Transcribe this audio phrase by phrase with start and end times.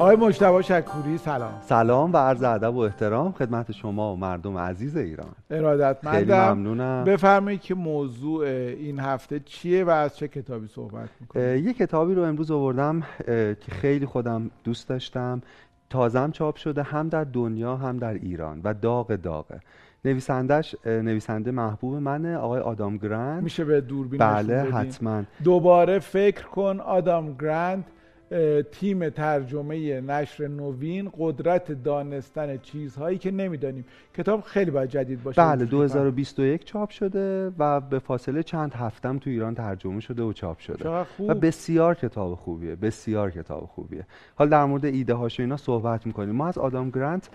[0.00, 1.52] آقای مجتبی شکوری سلام.
[1.60, 5.30] سلام و عرض ادب و احترام خدمت شما و مردم عزیز ایران.
[5.50, 6.18] ارادتمندم.
[6.18, 7.04] خیلی ممنونم.
[7.04, 12.22] بفرمایید که موضوع این هفته چیه و از چه کتابی صحبت می‌کنید؟ یه کتابی رو
[12.22, 15.42] امروز آوردم که خیلی خودم دوست داشتم.
[15.90, 19.60] تازم چاپ شده هم در دنیا هم در ایران و داغ داغه
[20.04, 25.22] نویسندش نویسنده محبوب منه آقای آدام گرند میشه به دوربین بله حتما.
[25.44, 27.84] دوباره فکر کن آدام گرند
[28.72, 33.84] تیم ترجمه نشر نوین قدرت دانستن چیزهایی که نمی‌دانیم.
[34.16, 35.42] کتاب خیلی باید جدید باشه.
[35.42, 40.58] بله 2021 چاپ شده و به فاصله چند هفتم تو ایران ترجمه شده و چاپ
[40.58, 41.04] شده.
[41.04, 41.30] خوب.
[41.30, 44.06] و بسیار کتاب خوبیه بسیار کتاب خوبیه.
[44.34, 46.34] حال در مورد ایده هاش اینا صحبت می‌کنیم.
[46.34, 47.28] ما از آدام گرانت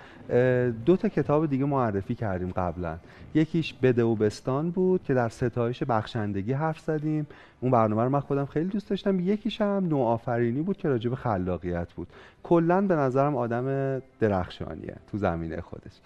[0.85, 2.97] دو تا کتاب دیگه معرفی کردیم قبلا.
[3.33, 7.27] یکیش بده و بستان بود که در ستایش بخشندگی حرف زدیم.
[7.61, 9.19] اون برنامه رو من خودم خیلی دوست داشتم.
[9.19, 12.07] یکیش هم نوآفرینی بود که راجع به خلاقیت بود.
[12.43, 15.99] کلا به نظرم آدم درخشانیه تو زمینه خودش.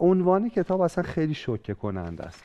[0.00, 2.44] عنوان کتاب اصلا خیلی شوکه کننده است.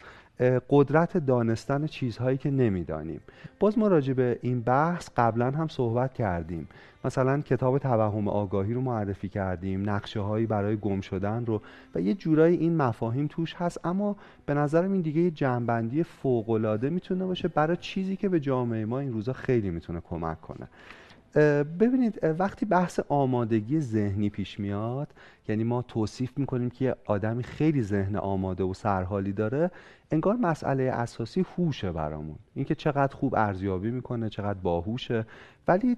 [0.69, 3.21] قدرت دانستن چیزهایی که نمی‌دانیم.
[3.59, 6.67] باز ما راجع به این بحث قبلا هم صحبت کردیم.
[7.05, 11.61] مثلا کتاب توهم آگاهی رو معرفی کردیم نقشه هایی برای گم شدن رو
[11.95, 14.15] و یه جورایی این مفاهیم توش هست اما
[14.45, 18.99] به نظرم این دیگه یه جنبندی فوقالعاده می‌تونه باشه برای چیزی که به جامعه ما
[18.99, 20.67] این روزا خیلی می‌تونه کمک کنه.
[21.79, 25.07] ببینید وقتی بحث آمادگی ذهنی پیش میاد
[25.47, 29.71] یعنی ما توصیف می‌کنیم که یه آدمی خیلی ذهن آماده و سرحالی داره
[30.11, 32.35] انگار مسئله اساسی هوشه برامون.
[32.55, 35.25] اینکه چقدر خوب ارزیابی می‌کنه چقدر باهوشه.
[35.67, 35.95] ولی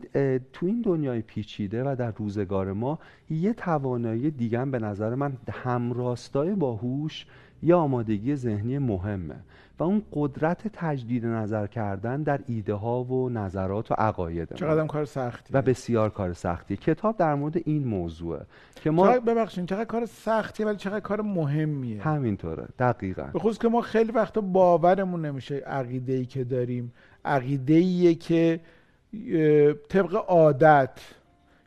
[0.53, 2.99] تو این دنیای پیچیده و در روزگار ما
[3.30, 7.25] یه توانایی دیگه به نظر من همراستای باهوش
[7.64, 9.36] یه آمادگی ذهنی مهمه.
[9.80, 15.05] و اون قدرت تجدید نظر کردن در ایده ها و نظرات و عقاید چقدر کار
[15.05, 18.41] سختی و بسیار کار سختی کتاب در مورد این موضوعه
[18.75, 22.02] که ما چقدر ببخشید چقدر کار سختیه ولی چقدر کار مهمیه.
[22.02, 22.67] همینطوره.
[22.80, 23.23] دقیقا.
[23.33, 26.93] به خصوص که ما خیلی وقتا باورمون نمیشه عقیده ای که داریم.
[27.25, 28.59] عقیده ایه که
[29.89, 30.99] طبق عادت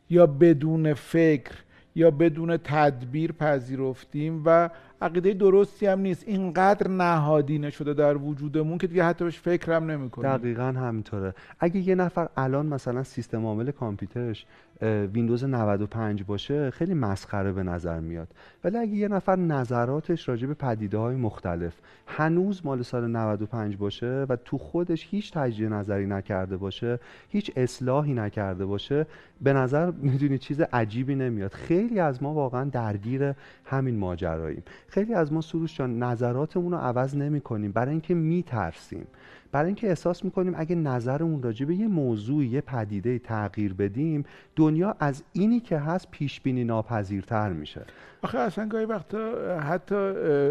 [0.09, 1.53] یا بدون فکر
[1.95, 4.69] یا بدون تدبیر پذیرفتیم و
[5.03, 6.23] عقیده درستی هم نیست.
[6.27, 10.37] اینقدر نهادینه شده در وجودمون که دیگه حتی بهش فکرم نمی‌کنیم.
[10.37, 11.33] دقیقا همینطوره.
[11.59, 14.45] اگه یه نفر الان مثلا سیستم عامل کامپیوترش
[14.81, 18.27] ویندوز 95 باشه خیلی مسخره به نظر میاد.
[18.63, 21.73] ولی اگه یه نفر نظراتش راجع به پدیده های مختلف
[22.07, 28.13] هنوز مال سال 95 باشه و تو خودش هیچ تجدید نظری نکرده باشه هیچ اصلاحی
[28.13, 29.05] نکرده باشه
[29.41, 31.53] به نظر می‌دونی چیز عجیبی نمیاد.
[31.53, 33.33] خیلی از ما واقعا درگیر
[33.65, 34.63] همین ماجراییم.
[34.87, 39.07] خیلی از ما سروش جان نظراتمون رو عوض نمی کنیم برای اینکه میترسیم.
[39.51, 44.25] برای اینکه احساس می‌کنیم اگه نظرمون راجع به یه موضوع یه پدیده تغییر بدیم
[44.55, 47.85] دنیا از اینی که هست پیش بینی ناپذیرتر میشه.
[48.21, 49.19] آخه اصلا گاهی وقتا
[49.59, 49.95] حتی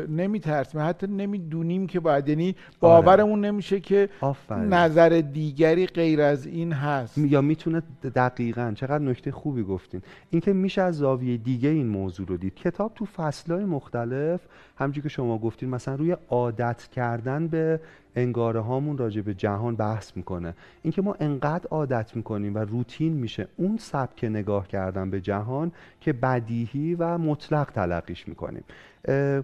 [0.09, 3.51] نمیترسیم حتی نمی‌دونیم که باید یعنی باورمون آره.
[3.51, 4.73] نمیشه که آفرین.
[4.73, 7.83] نظر دیگری غیر از این هست یا می‌تونه
[8.15, 12.93] دقیقا چقدر نکته خوبی گفتین اینکه میشه از زاویه دیگه این موضوع رو دید کتاب
[12.95, 14.41] تو فصلهای مختلف
[14.77, 17.81] همچون که شما گفتین مثلا روی عادت کردن به
[18.17, 20.55] انگاره هامون راجع به جهان بحث می‌کنه.
[20.83, 26.13] اینکه ما انقدر عادت می‌کنیم و روتین میشه اون سبک نگاه کردن به جهان که
[26.13, 28.65] بدیهی و مطلق تلقیش می‌کنیم.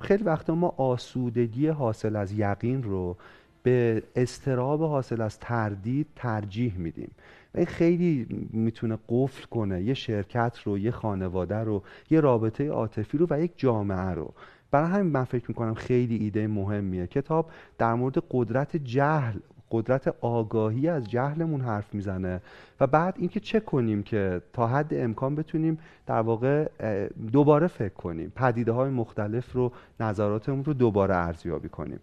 [0.00, 3.16] خیلی وقتا ما آسودگی حاصل از یقین رو
[3.62, 7.10] به استراب حاصل از تردید ترجیح میدیم.
[7.54, 13.26] این خیلی می‌تونه قفل کنه یه شرکت رو یه خانواده رو یه رابطه عاطفی رو
[13.30, 14.34] و یک جامعه رو.
[14.70, 17.06] برای همین من فکر می‌کنم خیلی ایده مهمیه.
[17.06, 19.38] کتاب در مورد قدرت جهل
[19.70, 22.40] قدرت آگاهی از جهلمون حرف می‌زنه.
[22.80, 26.68] و بعد اینکه چه کنیم که تا حد امکان بتونیم در واقع
[27.32, 32.00] دوباره فکر کنیم پدیده های مختلف رو نظراتمون رو دوباره ارزیابی کنیم.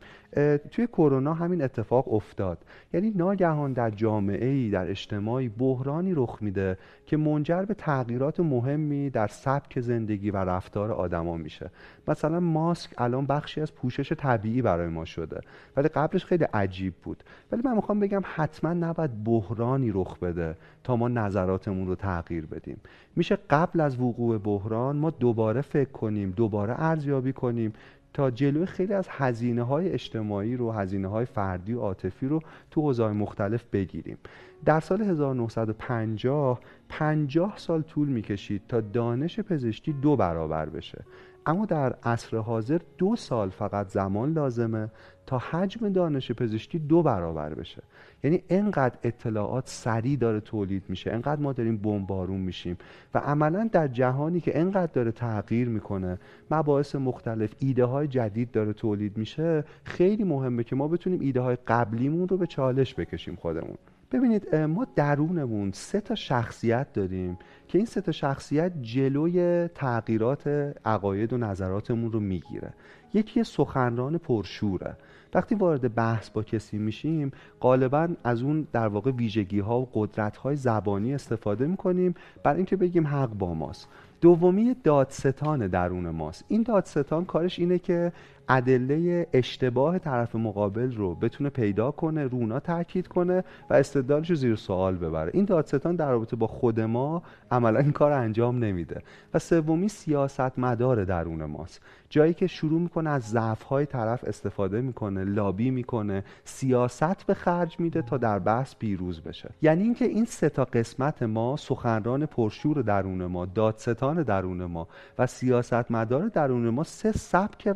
[0.71, 2.57] توی کرونا همین اتفاق افتاد.
[2.93, 9.09] یعنی ناگهان در جامعه ای در اجتماعی بحرانی رخ میده که منجر به تغییرات مهمی
[9.09, 11.69] در سبک زندگی و رفتار آدما میشه.
[12.07, 15.41] مثلا ماسک الان بخشی از پوشش طبیعی برای ما شده.
[15.77, 17.23] ولی قبلش خیلی عجیب بود.
[17.51, 20.55] ولی من می‌خوام بگم حتما نباید بحرانی رخ بده.
[20.83, 22.77] تا ما نظراتمون رو تغییر بدیم.
[23.15, 27.73] میشه قبل از وقوع بحران ما دوباره فکر کنیم دوباره ارزیابی کنیم
[28.13, 32.39] تا جلوی خیلی از هزینه های اجتماعی رو هزینه های فردی و عاطفی رو
[32.71, 34.17] تو حوزه‌های مختلف بگیریم.
[34.65, 36.59] در سال 1950
[36.89, 41.03] 50 سال طول می‌کشید تا دانش پزشکی دو برابر بشه.
[41.45, 44.89] اما در عصر حاضر دو سال فقط زمان لازمه
[45.25, 47.83] تا حجم دانش پزشکی دو برابر بشه.
[48.23, 52.77] یعنی انقدر اطلاعات سریع داره تولید میشه انقدر ما داریم بمبارون میشیم
[53.13, 56.19] و عملا در جهانی که انقدر داره تغییر می‌کنه
[56.51, 61.57] مباحث مختلف ایده های جدید داره تولید میشه خیلی مهمه که ما بتونیم ایده های
[61.67, 63.77] قبلیمون رو به چالش بکشیم خودمون.
[64.11, 67.37] ببینید ما درونمون سه تا شخصیت داریم
[67.75, 70.47] که این سه شخصیت جلوی تغییرات
[70.85, 72.73] عقاید و نظراتمون رو می‌گیره.
[73.13, 74.97] یکی سخنران پرشوره.
[75.33, 77.31] وقتی وارد بحث با کسی میشیم
[77.61, 82.75] غالبا از اون در واقع ویژگی ها و قدرت های زبانی استفاده می‌کنیم برای اینکه
[82.75, 83.87] بگیم حق با ماست.
[84.21, 86.45] دومی دادستان درون ماست.
[86.47, 88.11] این دادستان کارش اینه که
[88.49, 94.55] ادله اشتباه طرف مقابل رو بتونه پیدا کنه رونا تاکید کنه و استدلالش رو زیر
[94.55, 95.31] سوال ببره.
[95.33, 99.01] این دادستان در رابطه با خود ما عملا این کار انجام نمیده
[99.33, 101.81] و سومی سیاست مدار درون ماست.
[102.09, 107.79] جایی که شروع می‌کنه از ضعف های طرف استفاده می‌کنه لابی می‌کنه سیاست به خرج
[107.79, 109.49] میده تا در بحث پیروز بشه.
[109.61, 114.87] یعنی اینکه این سه تا قسمت ما سخنران پرشور درون ما دادستان درون ما
[115.19, 117.67] و سیاست مدار درون ما سه سبک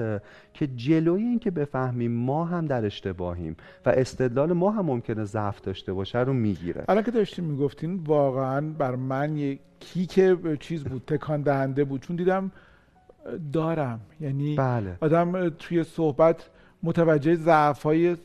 [0.00, 0.22] رفتاره
[0.54, 3.56] که جلوی اینکه بفهمیم ما هم در اشتباهیم
[3.86, 6.84] و استدلال ما هم ممکنه ضعف داشته باشه رو می‌گیره.
[6.88, 10.20] الان که داشتیم می‌گفتین واقعا بر من یک کیک
[10.60, 12.00] چیز بود تکان دهنده بود.
[12.00, 12.50] چون دیدم
[13.52, 14.00] دارم.
[14.20, 14.96] یعنی بله.
[15.00, 16.50] آدم توی صحبت
[16.82, 18.16] متوجه ضعف های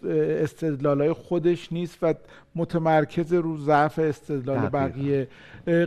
[0.44, 2.14] استدلال های خودش نیست و
[2.56, 5.28] متمرکز رو ضعف استدلال بقیه.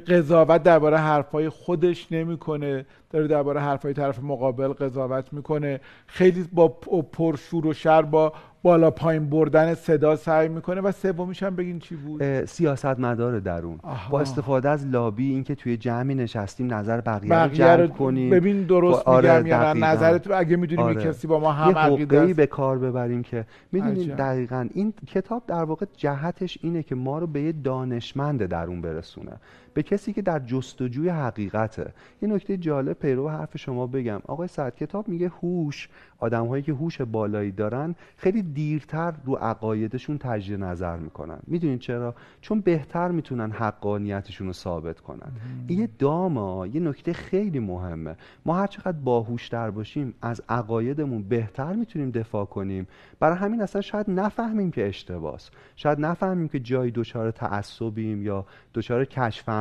[0.09, 2.87] قضاوت درباره حرفای خودش نمی‌کنه.
[3.11, 5.81] داره درباره حرفای طرف مقابل قضاوت می‌کنه.
[6.07, 6.69] خیلی با
[7.13, 8.33] پرشور و شر با
[8.63, 13.81] بالا پایین بردن صدا سعی می‌کنه و سومیش هم بگین چی بود؟ سیاست مدار درون.
[14.11, 18.31] با استفاده از لابی اینکه توی جمعی نشستیم نظر بقیه, رو جلب کنیم.
[18.31, 21.05] ببین درست آره میگم یا نظرت اگه می‌دونیم آره.
[21.05, 23.47] کسی با ما هم عقیده به کار ببریم که.
[23.73, 28.83] می‌دونیم دقیقا این کتاب در واقع جهتش اینه که ما رو به یه دانشمند درون
[28.83, 29.33] برسونه.
[29.79, 31.93] به کسی که در جستجوی حقیقته.
[32.23, 34.21] یه نکته جالب پیرو حرف شما بگم.
[34.27, 35.89] آقای سعد کتاب میگه هوش
[36.19, 41.39] آدم هایی که هوش بالایی دارن خیلی دیرتر رو عقایدشون تجدید نظر می‌کنن.
[41.47, 45.33] می‌دونین چرا؟ چون بهتر می‌تونن حقانیتشون رو ثابت کنن.
[45.67, 48.17] این یه داما یه نکته خیلی مهمه.
[48.47, 52.87] ما هر چقدر باهوشتر باشیم از عقایدمون بهتر می‌تونیم دفاع کنیم.
[53.21, 59.05] برای همین اصلا شاید نفهمیم که اشتباس شاید نفهمیم که جای دچار تعصبیم یا دچار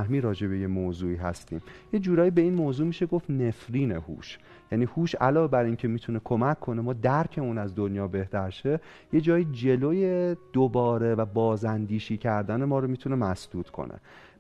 [0.08, 1.62] کشفهمی راجع به یه موضوعی هستیم.
[1.94, 4.40] یه جورایی به این موضوع میشه گفت نفرین هوش.
[4.72, 8.80] یعنی هوش علاوه بر اینکه می‌تونه کمک کنه ما درکمون از دنیا بهتر شه
[9.14, 13.94] یه جایی جلوی دوباره و بازاندیشی کردن ما رو می‌تونه مسدود کنه.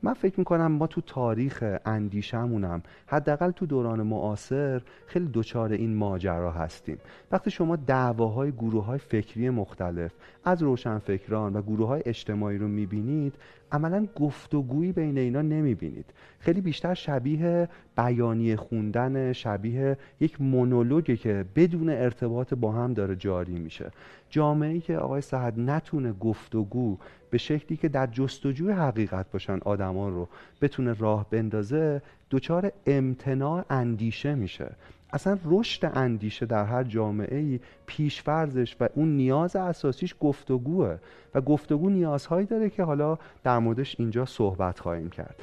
[0.04, 6.52] من فکر می‌کنم ما تو تاریخ اندیشمونم حداقل تو دوران معاصر خیلی دچار این ماجرا
[6.52, 6.98] هستیم.
[7.31, 10.12] وقتی شما دعواهای گروه های فکری مختلف
[10.46, 13.36] از روشنفکران و گروه های اجتماعی رو می‌بینید
[13.72, 16.06] عملا گفتگویی بین اینا نمی‌بینید.
[16.40, 23.60] خیلی بیشتر شبیه بیانیه خوندن شبیه یک مونولوگه که بدون ارتباط با هم داره جاری
[23.60, 23.92] میشه.
[24.30, 26.98] جامعه که آقای سعد نتونه گفتگو
[27.30, 30.28] به شکلی که در جستجوی حقیقت باشن آدمان رو
[30.62, 34.75] بتونه راه بندازه دچار امتناع اندیشه میشه.
[35.13, 40.98] اصلا رشد اندیشه در هر جامعه ای پیشفرزش و اون نیاز اساسیش گفتگوه.
[41.36, 45.36] و گفتگو نیازهایی داره که حالا در موردش اینجا صحبت خواهیم کرد.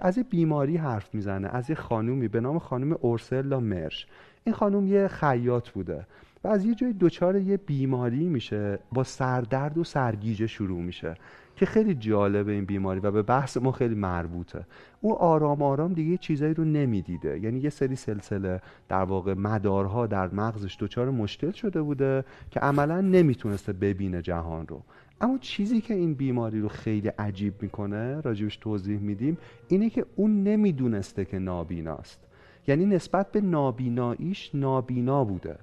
[0.00, 4.06] از یه بیماری حرف می‌زنه از یه خانومی به نام خانوم اورسلا مرش.
[4.44, 6.06] این خانوم یه خیاط بوده
[6.44, 11.14] و از یه جای دچار یه بیماری میشه با سردرد و سرگیجه شروع میشه.
[11.62, 14.66] که خیلی جالبه این بیماری و به بحث ما خیلی مربوطه.
[15.00, 17.40] او آرام آرام دیگه چیزایی رو نمی‌دیده.
[17.40, 23.00] یعنی یه سری سلسله در واقع مدارها در مغزش دچار مشکل شده بوده که عملا
[23.00, 24.82] نمی‌تونسته ببینه جهان رو.
[25.20, 29.38] اما چیزی که این بیماری رو خیلی عجیب می‌کنه راجبش توضیح میدیم
[29.68, 32.20] اینه که اون نمی‌دونسته که نابیناست.
[32.66, 35.58] یعنی نسبت به نابیناییش نابینا بوده.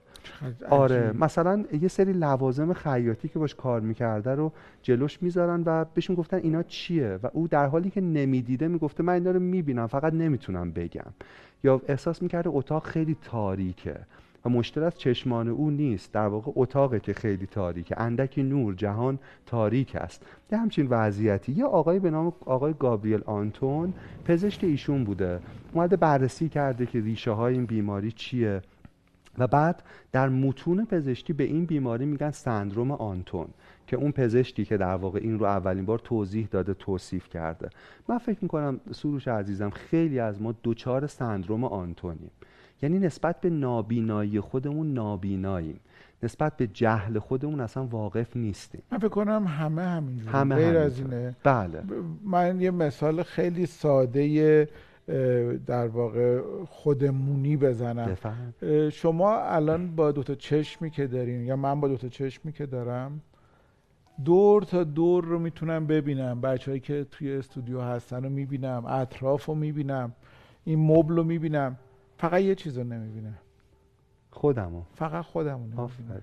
[0.70, 6.16] آره مثلا یه سری لوازم خیاطی که باش کار می‌کرده رو جلوش می‌ذارن و بهشون
[6.16, 10.14] گفتن اینا چیه و او در حالی که نمی‌دیده می‌گفته من اینا رو می‌بینم فقط
[10.14, 11.12] نمی‌تونم بگم.
[11.64, 13.96] یا احساس می‌کرده اتاق خیلی تاریکه
[14.46, 16.14] و مشکل از چشمان او نیست.
[16.14, 18.02] در واقع اتاقه که خیلی تاریکه.
[18.02, 20.26] اندکی نور جهان تاریک است.
[20.52, 21.52] یه همچین وضعیتی.
[21.52, 23.94] یه آقای به نام آقای گابریل آنتون
[24.26, 25.40] پزشک ایشون بوده.
[25.74, 28.62] اومده بررسی کرده که ریشه های این بیماری چیه.
[29.40, 33.48] و بعد در متون پزشکی به این بیماری میگن سندروم آنتون
[33.88, 37.70] که اون پزشکی که در واقع این رو اولین بار توضیح داده توصیف کرده.
[38.08, 42.32] من فکر می‌کنم سروش عزیزم خیلی از ما دوچار سندروم آنتونیم.
[42.82, 45.80] یعنی نسبت به نابینایی خودمون نابیناییم.
[46.24, 48.82] نسبت به جهل خودمون اصلا واقف نیستیم.
[48.92, 50.78] من فکر کنم همه همینجوری همه غیر.
[50.78, 51.36] از اینه.
[51.44, 51.84] بله.
[52.26, 54.68] من یه مثال خیلی ساده
[55.66, 58.06] در واقع خودمونی بزنم.
[58.06, 58.54] بفهم
[58.90, 63.22] شما الان با دوتا چشمی که دارین یا من با دوتا چشمی که دارم
[64.26, 66.42] دور تا دور رو می‌تونم ببینم.
[66.42, 70.14] بچههایی که توی استودیو هستن رو می‌بینم اطراف رو می‌بینم
[70.64, 71.78] این مبل رو می‌بینم.
[72.18, 73.38] فقط یه چیز رو نمی‌بینم.
[74.32, 74.82] خودمو.
[74.94, 76.22] فقط خودم رو نمی‌بینم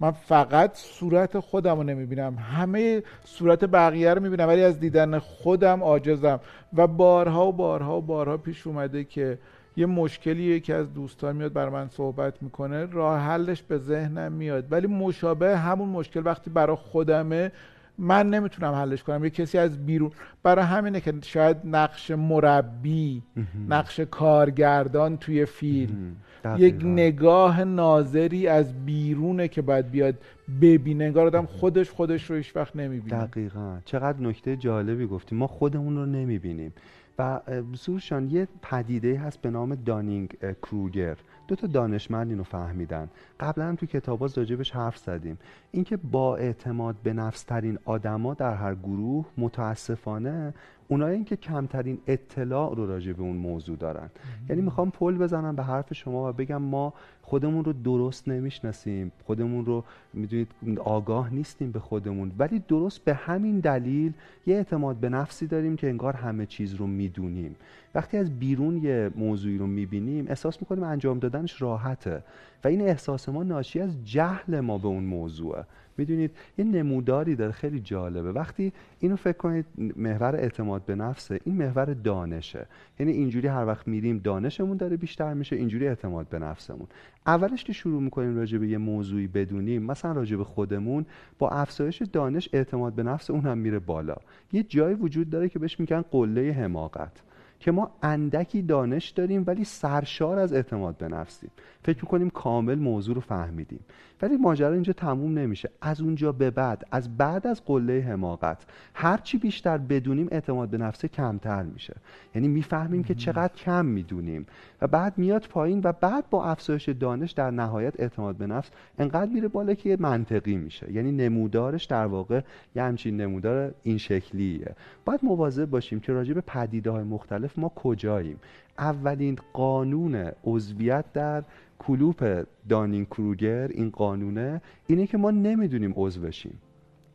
[0.00, 2.34] من فقط صورت خودم رو نمی‌بینم.
[2.34, 6.40] همه صورت بقیه رو می‌بینم ولی از دیدن خودم عاجزم.
[6.76, 9.38] و بارها و بارها و بارها پیش اومده که
[9.76, 14.72] یه مشکلی یکی از دوستان میاد برای من صحبت می‌کنه راه حلش به ذهنم میاد.
[14.72, 17.52] ولی مشابه همون مشکل وقتی برای خودمه
[18.00, 19.24] من نمی‌تونم حلش کنم.
[19.24, 20.10] یه کسی از بیرون
[20.42, 23.22] برای همینه که شاید نقش مربی
[23.68, 26.16] نقش کارگردان توی فیلم.
[26.58, 26.84] یک.
[26.84, 30.14] نگاه ناظری از بیرونه که باید بیاد
[30.62, 31.04] ببینه.
[31.04, 33.26] انگار آدم خودش خودش رو هیچ وقت نمی‌بینه.
[33.26, 33.78] دقیقا.
[33.84, 36.72] چقدر نکته جالبی گفتیم ما خودمون رو نمی‌بینیم.
[37.18, 37.40] و اه،
[37.74, 41.16] سروشان یه پدیده هست به نام دانینگ کروگر.
[41.50, 43.08] دو تا دانشمند اینو فهمیدن.
[43.40, 45.38] قبلا هم تو کتابا راجبش حرف زدیم.
[45.70, 50.54] اینکه با اعتماد به نفس ترین آدما در هر گروه متاسفانه
[50.90, 54.10] اونایی که کمترین اطلاع رو راجع به اون موضوع دارن.
[54.48, 59.12] یعنی می‌خوام پل بزنم به حرف شما و بگم ما خودمون رو درست نمی‌شناسیم.
[59.24, 60.48] خودمون رو می‌دونید
[60.84, 62.32] آگاه نیستیم به خودمون.
[62.38, 64.12] ولی درست به همین دلیل
[64.46, 67.56] یه اعتماد به نفسی داریم که انگار همه چیز رو می‌دونیم.
[67.94, 72.22] وقتی از بیرون یه موضوعی رو می‌بینیم احساس می‌کنیم انجام دادنش راحته.
[72.64, 75.64] و این احساس ما ناشی از جهل ما به اون موضوعه.
[76.00, 78.32] می‌دونید یه نموداری داره خیلی جالبه.
[78.32, 79.66] وقتی اینو فکر کنید
[79.96, 82.66] محور اعتماد به نفسه این محور دانشه.
[82.98, 86.86] یعنی اینجوری هر وقت میریم دانشمون داره بیشتر میشه اینجوری اعتماد به نفسمون.
[87.26, 91.06] اولش که شروع می‌کنیم راجع به یه موضوعی بدونیم مثلا راجع به خودمون
[91.38, 94.16] با افزایش دانش اعتماد به نفس اون هم میره بالا.
[94.52, 97.12] یه جایی وجود داره که بهش میگن قله حماقت.
[97.60, 101.50] که ما اندکی دانش داریم ولی سرشار از اعتماد به نفسیم
[101.82, 103.80] فکر می‌کنیم کامل موضوع رو فهمیدیم.
[104.22, 105.70] ولی ماجرا اینجا تموم نمیشه.
[105.80, 108.64] از اونجا به بعد از بعد از قله حماقت
[108.94, 111.96] هرچی بیشتر بدونیم اعتماد به نفس کمتر میشه.
[112.34, 114.46] یعنی می‌فهمیم که چقدر کم می‌دونیم.
[114.82, 119.30] و بعد میاد پایین و بعد با افزایش دانش در نهایت اعتماد به نفس انقدر
[119.32, 120.92] میره بالا که منطقی میشه.
[120.92, 122.40] یعنی نمودارش در واقع
[122.76, 124.74] یه همچین نمودار این شکلیه.
[125.04, 128.36] باید مواظب باشیم که راجع به پدیده های مختلف ما کجاییم؟
[128.78, 131.44] اولین قانون عضویت در
[131.78, 136.58] کلوپ دانین کروگر این قانونه اینه که ما نمی‌دونیم عضو بشیم.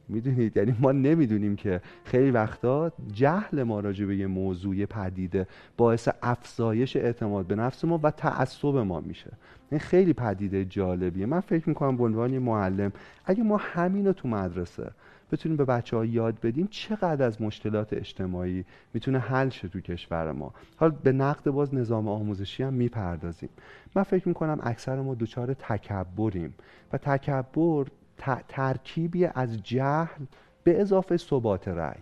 [0.09, 6.09] می‌دونید؟ یعنی ما نمی‌دونیم که خیلی وقتا جهل ما راجع به یه موضوع پدیده باعث
[6.21, 9.31] افزایش اعتماد به نفس ما و تعصب ما میشه.
[9.71, 11.25] این خیلی پدیده جالبیه.
[11.25, 12.91] من فکر می‌کنم به عنوان معلم
[13.25, 14.91] اگه ما همین رو تو مدرسه
[15.32, 20.32] بتونیم به بچه ها یاد بدیم چقدر از مشکلات اجتماعی می‌تونه حل شه تو کشور
[20.32, 20.53] ما.
[20.77, 23.50] حالا به نقد باز نظام آموزشی هم می‌پردازیم.
[23.96, 26.53] من فکر می‌کنم اکثر ما دچار تکبریم
[26.94, 27.86] و تکبر
[28.48, 30.25] ترکیبی از جهل
[30.63, 32.01] به اضافه ثبات رأی.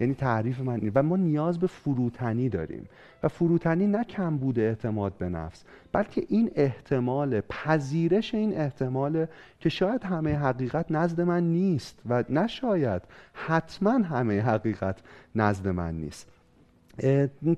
[0.00, 0.90] یعنی تعریف من.
[0.94, 2.88] و ما نیاز به فروتنی داریم
[3.22, 9.26] و فروتنی نه کمبود اعتماد به نفس بلکه این احتمال پذیرش این احتمال
[9.60, 15.00] که شاید همه حقیقت نزد من نیست و نه شاید حتما همه حقیقت
[15.34, 16.33] نزد من نیست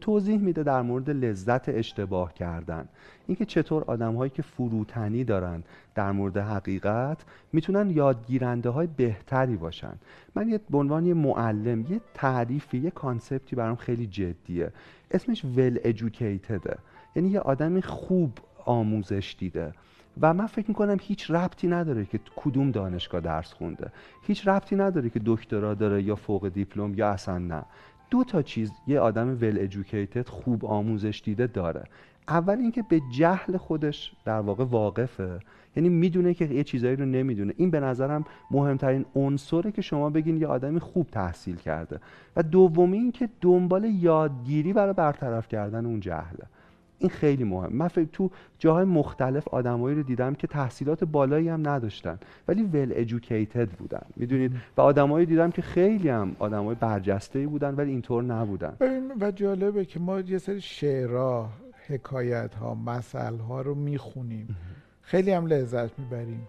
[0.00, 2.88] توضیح میده در مورد لذت اشتباه کردن.
[3.26, 5.62] اینکه چطور آدم هایی که فروتنی دارن
[5.94, 9.94] در مورد حقیقت می‌تونن یادگیرنده های بهتری باشن.
[10.34, 14.72] من یه عنوان یه معلم یه تعریفی یه کانسپتی برام خیلی جدیه.
[15.10, 16.78] اسمش ول educatedه.
[17.16, 19.72] یعنی یه آدمی خوب آموزش دیده.
[20.20, 23.92] و من فکر می‌کنم هیچ ربطی نداره که کدوم دانشگاه درس خونده.
[24.22, 27.62] هیچ ربطی نداره که دکترا داره یا فوق دیپلم یا اصلا نه.
[28.10, 31.84] دو تا چیز یه آدم ول educated خوب آموزش دیده داره.
[32.28, 35.38] اول اینکه به جهل خودش در واقع واقفه.
[35.76, 37.54] یعنی می‌دونه که یه چیزایی رو نمی‌دونه.
[37.56, 42.00] این به نظرم مهمترین عنصره که شما بگین یه آدمی خوب تحصیل کرده.
[42.36, 46.44] و دومی اینکه دنبال یادگیری برای برطرف کردن اون جهله.
[46.98, 47.72] این خیلی مهم.
[47.72, 53.04] من فکر تو جاهای مختلف آدمایی رو دیدم که تحصیلات بالایی هم نداشتن ولی ول
[53.04, 54.02] educated بودن.
[54.16, 58.76] می‌دونید؟ و آدمایی دیدم که خیلی هم آدمای برجسته بودن ولی اینطور نبودن.
[59.20, 61.48] و جالبه که ما یه سری شعرها
[61.86, 64.56] حکایت ها مسئله ها رو می‌خونیم.
[65.02, 66.48] خیلی هم لذت می‌بریم.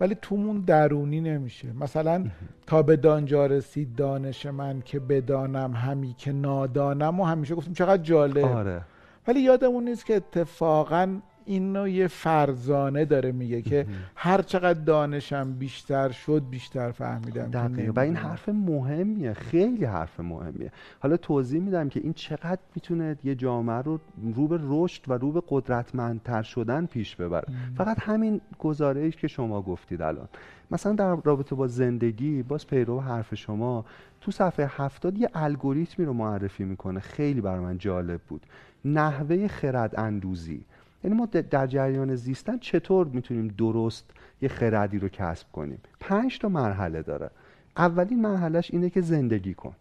[0.00, 1.68] ولی تومون درونی نمیشه.
[1.80, 2.24] مثلا
[2.66, 8.02] تا به دانجا رسید دانش من که بدانم همی که نادانم و همیشه گفتیم چقدر
[8.02, 8.44] جالب.
[8.44, 8.80] آره.
[9.26, 13.86] ولی یادمون نیست که اتفاقا اینو یه فرزانه داره میگه که
[14.16, 17.92] هر چقدر دانشم بیشتر شد بیشتر فهمیدم دقیقا.
[17.96, 19.32] و این حرف مهمیه.
[19.32, 20.72] خیلی حرف مهمیه.
[21.00, 24.00] حالا توضیح میدم که این چقدر می‌تونه یه جامعه رو
[24.34, 27.46] رو به رشد و رو به قدرتمندتر شدن پیش ببره.
[27.76, 30.28] فقط همین گزارش که شما گفتید الان.
[30.70, 33.84] مثلا در رابطه با زندگی باز پیرو حرف شما
[34.20, 37.00] تو صفحه هفتاد یه الگوریتمی رو معرفی می‌کنه.
[37.00, 38.46] خیلی برای من جالب بود.
[38.84, 40.64] نحوه خرد اندوزی
[41.04, 44.10] یعنی ما در جریان زیستن چطور می‌تونیم درست
[44.42, 47.30] یه خردی رو کسب کنیم؟ پنج تا مرحله داره.
[47.76, 49.74] اولین مرحلهش اینه که زندگی کن.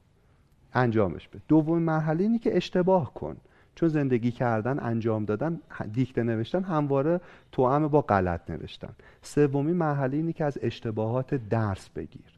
[0.74, 1.42] انجامش بده.
[1.48, 3.38] دومین مرحله اینه که اشتباه کن.
[3.76, 5.60] چون زندگی کردن انجام دادن
[5.94, 8.94] دیکته نوشتن همواره توأم با غلط نوشتن.
[9.22, 12.32] سومین مرحله اینه که از اشتباهات درس بگیر.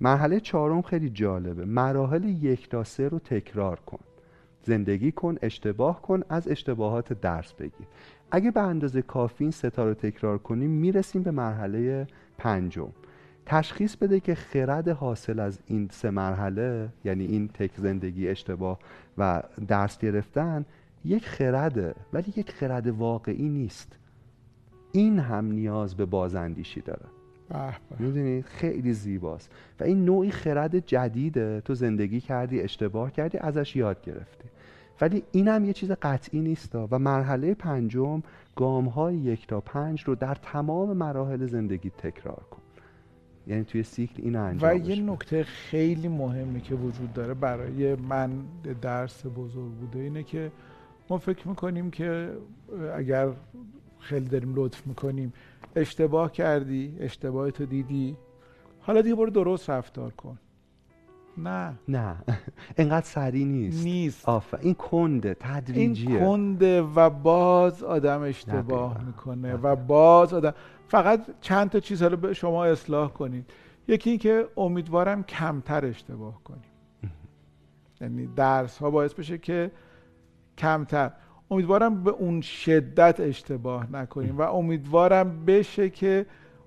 [0.00, 1.64] مرحله چهارم خیلی جالبه.
[1.64, 3.98] مراحل یک تا سه رو تکرار کن.
[4.64, 7.86] زندگی کن اشتباه کن از اشتباهات درس بگیر.
[8.30, 12.06] اگه به اندازه کافی این ستا رو تکرار کنیم می‌رسیم به مرحله
[12.38, 12.88] پنجم.
[13.46, 18.78] تشخیص بده که خرد حاصل از این سه مرحله یعنی این تک زندگی اشتباه
[19.18, 20.64] و درس گرفتن
[21.04, 23.96] یک خرده ولی یک خرد واقعی نیست.
[24.92, 27.06] این هم نیاز به بازاندیشی داره.
[27.98, 29.50] می‌دونید خیلی زیباست.
[29.80, 31.60] و این نوعی خرد جدیده.
[31.60, 34.48] تو زندگی کردی اشتباه کردی ازش یاد گرفتی.
[35.00, 38.22] ولی این هم یه چیز قطعی نیست و مرحله پنجم
[38.56, 42.62] گام های یک تا پنج رو در تمام مراحل زندگی تکرار کن.
[43.46, 48.30] یعنی توی سیکل این انجام و یه نکته خیلی مهمی که وجود داره برای من
[48.82, 50.52] درس بزرگ بوده اینه که
[51.10, 52.32] ما فکر می‌کنیم که
[52.94, 53.28] اگر
[53.98, 55.32] خیلی داریم لطف می‌کنیم
[55.76, 58.16] اشتباه کردی اشتباه تو دیدی.
[58.80, 60.38] حالا دیگه برو درست رفتار کن.
[61.38, 61.74] نه.
[61.88, 62.16] نه.
[62.78, 63.84] اینقدر سریع نیست.
[63.84, 64.28] نیست.
[64.28, 66.10] آفا این کنده تدریجیه.
[66.10, 70.54] این کنده و باز آدم اشتباه می‌کنه و باز آدم
[70.88, 73.50] فقط چند تا چیز حالا به شما اصلاح کنید.
[73.88, 76.62] یکی این که امیدوارم کمتر اشتباه کنیم.
[78.00, 79.70] یعنی درس ها باعث بشه که
[80.58, 81.10] کمتر.
[81.50, 86.26] امیدوارم به اون شدت اشتباه نکنیم و امیدوارم بشه که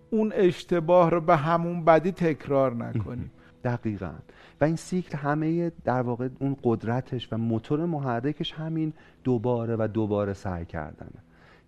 [0.10, 3.32] اون اشتباه رو به همون بدی تکرار نکنیم.
[3.64, 4.12] دقیقا.
[4.62, 8.94] و این سیکل همه در واقع اون قدرتش و موتور محرکش همین
[9.24, 11.22] دوباره و دوباره سعی کردنه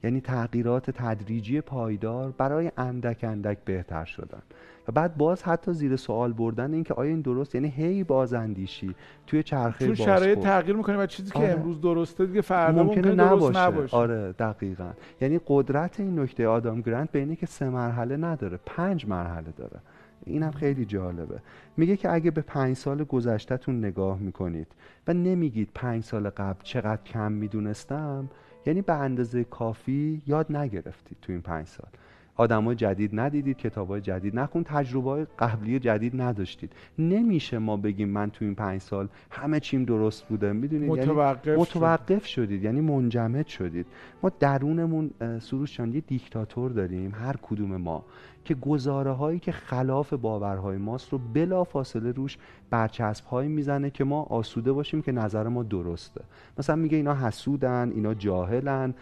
[0.03, 4.41] یعنی تغییرات تدریجی پایدار برای اندک اندک بهتر شدن
[4.87, 8.95] و بعد باز حتی زیر سوال بردن اینکه آیا این درست یعنی هی بازاندیشی
[9.27, 11.51] توی چرخه چون شرایط تغییر می‌کنه و چیزی که آره.
[11.51, 13.59] امروز درسته دیگه فردا ممکنه, ممکنه نباشه.
[13.59, 13.97] نباشه.
[13.97, 19.07] آره دقیقا یعنی قدرت این نکته آدام گرانت به اینه که سه مرحله نداره پنج
[19.07, 19.79] مرحله داره
[20.25, 21.39] اینم خیلی جالبه.
[21.77, 24.67] میگه که اگه به پنج سال گذشتهتون نگاه می‌کنید
[25.07, 28.29] و نمیگید پنج سال قبل چقدر کم می‌دونستم
[28.65, 31.89] یعنی به اندازه کافی یاد نگرفتید تو این پنج سال.
[32.35, 36.71] آدمای جدید ندیدید کتابای جدید نخون تجربه قبلی جدید نداشتید.
[36.99, 40.53] نمیشه ما بگیم من تو این پنج سال همه چیم درست بوده.
[40.53, 43.85] می‌دونید؟ متوقف, یعنی متوقف شدید یعنی منجمد شدید.
[44.23, 48.05] ما درونمون سروش چند یه دیکتاتور داریم هر کدوم ما.
[48.49, 52.37] که گزاره هایی که خلاف باورهای ماست رو بلا فاصله روش
[52.69, 56.21] برچسب هایی می‌زنه که ما آسوده باشیم که نظر ما درسته.
[56.57, 58.93] مثلا میگه اینا حسودن اینا جاهلن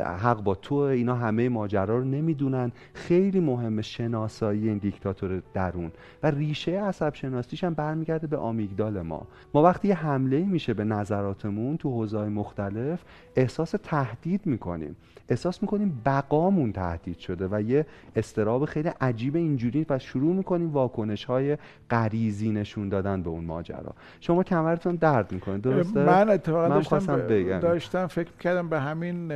[0.00, 2.72] حق با تو اینا همه ماجرا رو نمی‌دونن.
[2.94, 5.92] خیلی مهمه شناسایی این دیکتاتور درون.
[6.22, 9.26] و ریشه عصب شناسیش هم برمیگرده به آمیگدال ما.
[9.54, 13.04] ما وقتی یه حمله میشه به نظراتمون تو حوزه‌های مختلف
[13.36, 14.96] احساس تهدید می‌کنیم.
[15.28, 21.24] احساس می‌کنیم بقامون تهدید شده و یه استراب خیلی عجیب اینجوری و شروع می‌کنیم واکنش
[21.24, 21.56] های
[21.90, 23.94] غریزی نشون دادن به اون ماجرا.
[24.20, 27.58] شما کمرتون درد می‌کنه درسته؟ من اتفاقا داشتم بگم.
[27.58, 29.32] داشتم فکر کردم به همین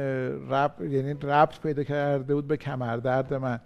[0.51, 3.61] رب یعنی ربط پیدا کرده بود به کمر درد من.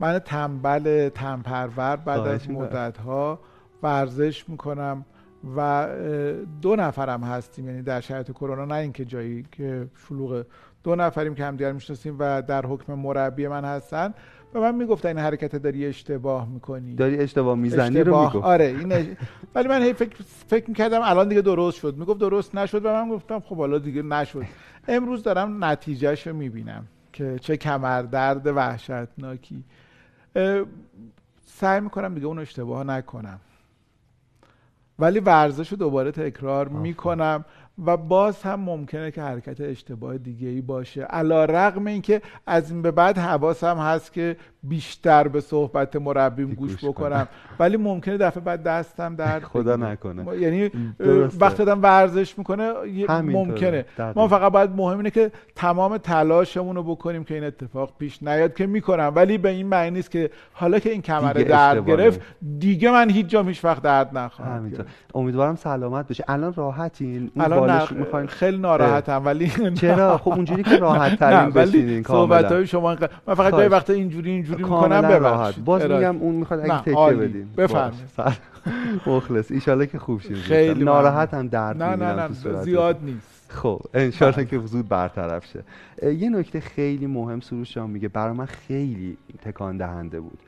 [0.00, 3.40] من تنبل تنپرور بعد از مدت ها
[3.82, 5.04] ورزش می‌کنم
[5.56, 5.88] و
[6.62, 10.44] دو نفرم هستیم یعنی در شرایط کرونا نه اینکه جایی که شلوغ
[10.84, 14.14] دو نفریم که همدیگر می‌شناسیم و در حکم مربی من هستن.
[14.52, 16.94] به من می‌گفتن این حرکت داری اشتباه می‌کنی.
[16.94, 18.36] داری اشتباه می‌زنی رو می‌گفت.
[18.36, 19.16] آره این
[19.54, 20.16] ولی من هی فکر
[20.46, 21.96] فکر می‌کردم الان دیگه درست شد.
[21.96, 24.44] می‌گفت درست نشد و من گفتم خب حالا دیگه نشد.
[24.88, 29.64] امروز دارم نتیجهش رو می‌بینم که چه کمر درد وحشتناکی
[31.46, 33.40] سعی می‌کنم دیگه اون اشتباه نکنم.
[34.98, 37.44] ولی ورزش رو دوباره تکرار می‌کنم.
[37.86, 41.02] و باز هم ممکنه که حرکت اشتباه دیگه ای باشه.
[41.02, 46.84] علا رقم اینکه از این به بعد حواسم هست که بیشتر به صحبت مربیم گوش
[46.84, 47.28] بکنم.
[47.58, 50.36] ولی ممکنه دفعه بعد دستم درد خدا نکنه.
[50.36, 50.70] یعنی
[51.40, 52.72] وقتی دادم ورزش می‌کنه
[53.08, 53.84] ممکنه.
[54.16, 58.54] ما فقط باید مهم اینه که تمام تلاشمون رو بکنیم که این اتفاق پیش نیاد
[58.54, 59.12] که می‌کنم.
[59.14, 62.20] ولی به این معنی نیست که حالا که این کمر درد گرفت
[62.58, 64.72] دیگه من هیچ جا هیچ وقت درد نخواهم
[65.14, 66.24] امیدوارم سلامت بشه.
[66.28, 67.61] الان راحتین؟ الان
[68.28, 72.96] خیلی ناراحتم ولی چرا؟ خب اونجوری که راحت ترین بشینین صحبت های شما
[73.26, 75.64] من فقط جای وقت اینجوری اینجوری می‌کنم ببخشید.
[75.64, 77.48] باز میگم اون می‌خواد اگه تکه بدین.
[77.56, 77.96] بفرمایید.
[79.06, 79.50] مخلص.
[79.50, 80.36] ایشالله که خوب شین.
[80.36, 83.42] خیلی ناراحت هم درد نه نه نه زیاد نیست.
[83.48, 85.62] خب انشالله که زود برطرف شه.
[86.12, 88.08] یه نکته خیلی مهم سروش میگه.
[88.08, 90.38] برای من خیلی تکان دهنده بود.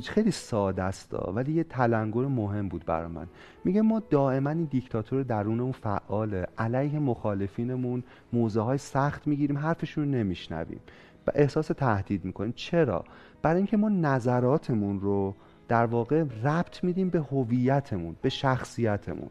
[0.00, 3.26] خیلی ساده است ولی یه تلنگر مهم بود برای من.
[3.64, 6.46] میگه ما دائما این دیکتاتور درونمون فعاله.
[6.58, 8.02] علیه مخالفینمون
[8.32, 10.80] موضع های سخت می‌گیریم حرفشون رو نمیشنویم.
[11.26, 12.52] و احساس تهدید می‌کنیم.
[12.56, 13.04] چرا؟
[13.42, 15.34] برای اینکه ما نظراتمون رو
[15.68, 19.30] در واقع ربط میدیم به هویتمون به شخصیتمون.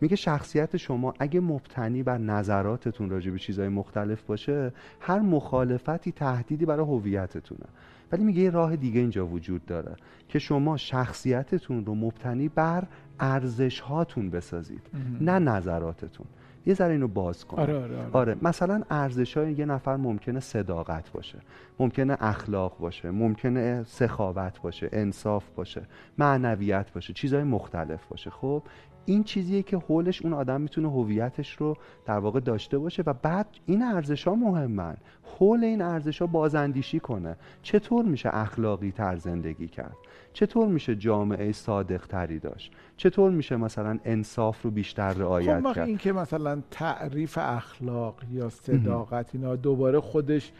[0.00, 6.66] میگه شخصیت شما اگه مبتنی بر نظراتتون راجع به چیزهای مختلف باشه هر مخالفتی تهدیدی
[6.66, 7.66] برای هویتتونه.
[8.12, 9.96] ولی میگه یه راه دیگه اینجا وجود داره
[10.28, 12.84] که شما شخصیتتون رو مبتنی بر
[13.20, 14.82] ارزش هاتون بسازید
[15.20, 16.26] نه نظراتتون.
[16.66, 17.58] یه ذره اینو باز کن.
[17.60, 18.08] آره, آره, آره.
[18.12, 21.38] آره مثلا ارزش های یه نفر ممکنه صداقت باشه
[21.78, 25.82] ممکنه اخلاق باشه ممکنه سخاوت باشه انصاف باشه
[26.18, 28.30] معنویت باشه چیزهای مختلف باشه.
[28.30, 28.62] خب
[29.06, 33.46] این چیزیه که حولش اون آدم می‌تونه هویتش رو در واقع داشته باشه و بعد
[33.66, 34.96] این ارزش ها مهمن.
[35.38, 37.36] حول این ارزش ها بازاندیشی کنه.
[37.62, 39.96] چطور میشه اخلاقی تر زندگی کرد؟
[40.32, 45.88] چطور میشه جامعه صادق تری داشت؟ چطور میشه مثلا انصاف رو بیشتر رعایت خب کرد؟
[45.88, 50.52] این که مثلا تعریف اخلاق یا صداقت اینا دوباره خودش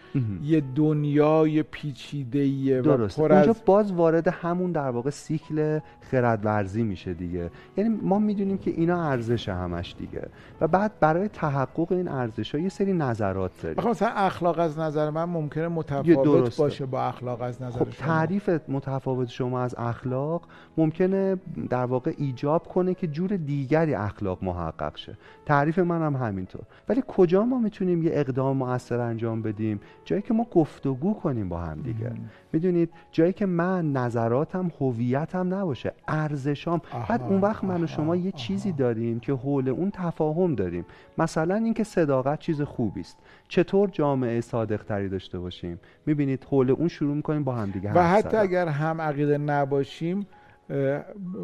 [0.44, 7.14] یه دنیای پیچیده و درست پر اونجا باز وارد همون در واقع سیکل خردورزی میشه
[7.14, 7.50] دیگه.
[7.76, 10.28] یعنی ما می‌دونیم که اینا ارزش همش دیگه.
[10.60, 13.90] و بعد برای تحقق این ارزش ها یه سری نظرات داریم.
[13.90, 18.06] مثلا اخلاق از نظر من ممکنه متفاوت باشه با اخلاق از نظر خب شما.
[18.06, 20.42] تعریف متفاوت شما از اخلاق
[20.76, 21.36] ممکنه
[21.70, 25.16] در واقع ایجاب کنه که جور دیگری اخلاق محقق شه.
[25.46, 26.62] تعریف من هم همینطور.
[26.88, 31.58] ولی کجا ما می‌تونیم یه اقدام مؤثر انجام بدیم؟ جایی که ما گفتگو کنیم با
[31.58, 32.12] هم دیگه.
[32.52, 36.80] می‌دونید؟ جایی که من نظراتم هویتم نباشه ارزشام.
[37.08, 40.84] بعد اون وقت من و شما یه چیزی داریم که حول اون تفاهم داریم.
[41.18, 43.18] مثلا اینکه صداقت چیز خوبی است
[43.52, 48.02] چطور جامعه صادق تری داشته باشیم؟ می‌بینید حول اون شروع می‌کنیم با هم دیگه و
[48.02, 50.26] حتی اگر هم عقیده نباشیم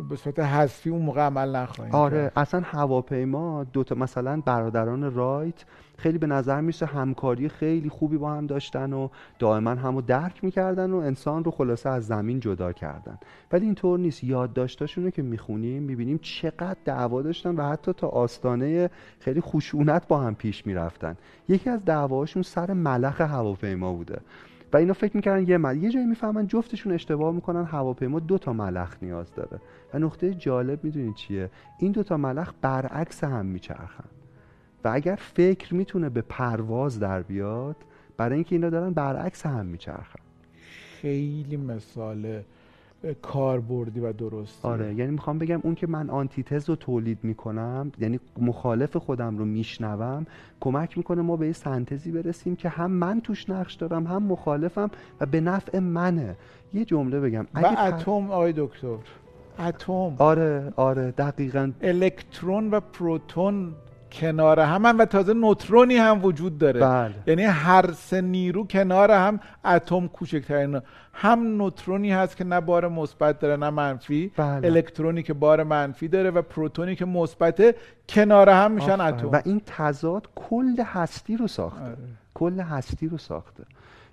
[0.09, 5.65] به صورت حذفی اون موقع عمل نخواهیم آره اصلا هواپیما دو تا مثلا برادران رایت
[5.99, 9.09] خیلی به نظر میشه همکاری خیلی خوبی با هم داشتن و
[9.39, 13.19] دائما همو درک می‌کردن و انسان رو خلاصه از زمین جدا کردن.
[13.53, 14.25] ولی اینطور نیست.
[14.25, 20.21] یادداشتاشون رو که می‌خونیم می‌بینیم چقدر دعوا داشتن و حتی تا آستانه خیلی خشونت با
[20.21, 21.17] هم پیش می‌رفتن.
[21.49, 24.21] یکی از دعواشون سر ملخ هواپیما بوده.
[24.73, 25.83] و اینا فکر می‌کردن یه مل...
[25.83, 29.61] یه جایی می‌فهمن جفتشون اشتباه می‌کنن هواپیما دو تا ملخ نیاز داره.
[29.95, 34.05] و نقطه جالب می‌دونید چیه؟ این دو تا ملخ برعکس هم میچرخن.
[34.89, 37.77] و اگر فکر می‌تونه به پرواز در بیاد
[38.17, 40.21] برای اینکه اینا دارن برعکس هم میچرخن.
[41.01, 42.43] خیلی مثال
[43.23, 48.21] کاربردی و درست آره یعنی می‌خوام بگم اون که من آنتیتز رو تولید می‌کنم یعنی
[48.39, 50.27] مخالف خودم رو میشنوم
[50.61, 54.91] کمک می‌کنه ما به یه سنتزی برسیم که هم من توش نقش دارم هم مخالفم
[55.21, 56.37] و به نفع منه.
[56.75, 58.97] یه جمله بگم و اتم آقای دکتر.
[59.59, 60.15] اتم.
[60.19, 61.73] آره آره دقیقا.
[61.83, 63.75] الکترون و پروتون
[64.13, 66.81] کنار هم, هم و تازه نوترونی هم وجود داره.
[66.81, 67.15] بله.
[67.27, 70.81] یعنی هر سه نیرو کنار هم اتم کوچکترین.
[71.13, 74.33] هم نوترونی هست که نه بار مثبت داره نه منفی.
[74.37, 74.67] بله.
[74.69, 77.75] الکترونی که بار منفی داره و پروتونی که مثبت
[78.09, 79.31] کنار هم میشن اتم.
[79.31, 81.85] و این تضاد کل هستی رو ساخته.
[81.85, 81.97] آره.
[82.35, 83.65] کل هستی رو ساخته.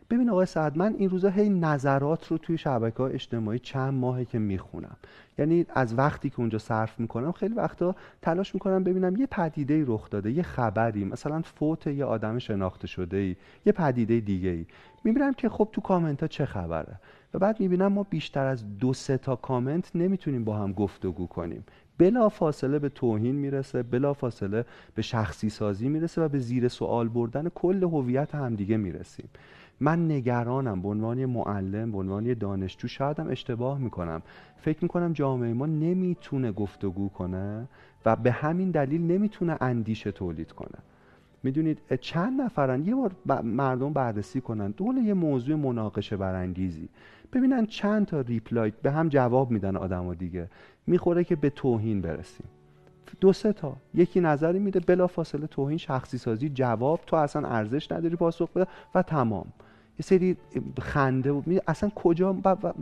[0.10, 4.26] ببین آقای سعد من این روزا هی نظرات رو توی شبکه های اجتماعی چند ماهه
[4.26, 4.98] که می‌خونم.
[5.38, 10.10] یعنی از وقتی که اونجا صرف می‌کنم خیلی وقتا تلاش می‌کنم ببینم یه پدیده رخ
[10.10, 14.66] داده یه خبری مثلا فوت یه آدم شناخته شده ای یه پدیده دیگه ای
[15.04, 17.00] می‌بینم که خب تو کامنت ها چه خبره.
[17.34, 21.64] و بعد می‌بینم ما بیشتر از دو سه تا کامنت نمی‌تونیم با هم گفتگو کنیم.
[21.98, 24.66] بلا فاصله به توهین می‌رسه بلا فاصله
[24.96, 29.30] به شخصی سازی می‌رسه و به زیر سوال بردن کل هویت همدیگه می‌رسیم.
[29.80, 34.22] من نگرانم به عنوان معلم به عنوان دانشجو شایدم اشتباه می‌کنم.
[34.58, 37.68] فکر می‌کنم جامعه ما نمی‌تونه گفتگو کنه
[38.06, 40.80] و به همین دلیل نمی‌تونه اندیشه تولید کنه.
[41.44, 43.12] می‌دونید چند نفرن یه بار
[43.44, 44.72] مردم بررسی کنن.
[44.72, 46.90] دول یه موضوع مناقشه برانگیزی.
[47.34, 50.50] ببینن چند تا ریپلای به هم جواب میدن آدم دیگه.
[50.88, 52.48] می‌خوره که به توهین برسیم.
[53.22, 53.76] دو سه تا.
[53.94, 58.68] یکی نظری میده بلا فاصله توهین شخصی سازی جواب تو اصلا ارزش نداری پاسخ بده
[58.96, 59.46] و تمام.
[60.00, 60.38] یه سری
[60.82, 62.34] خنده بود اصلا کجا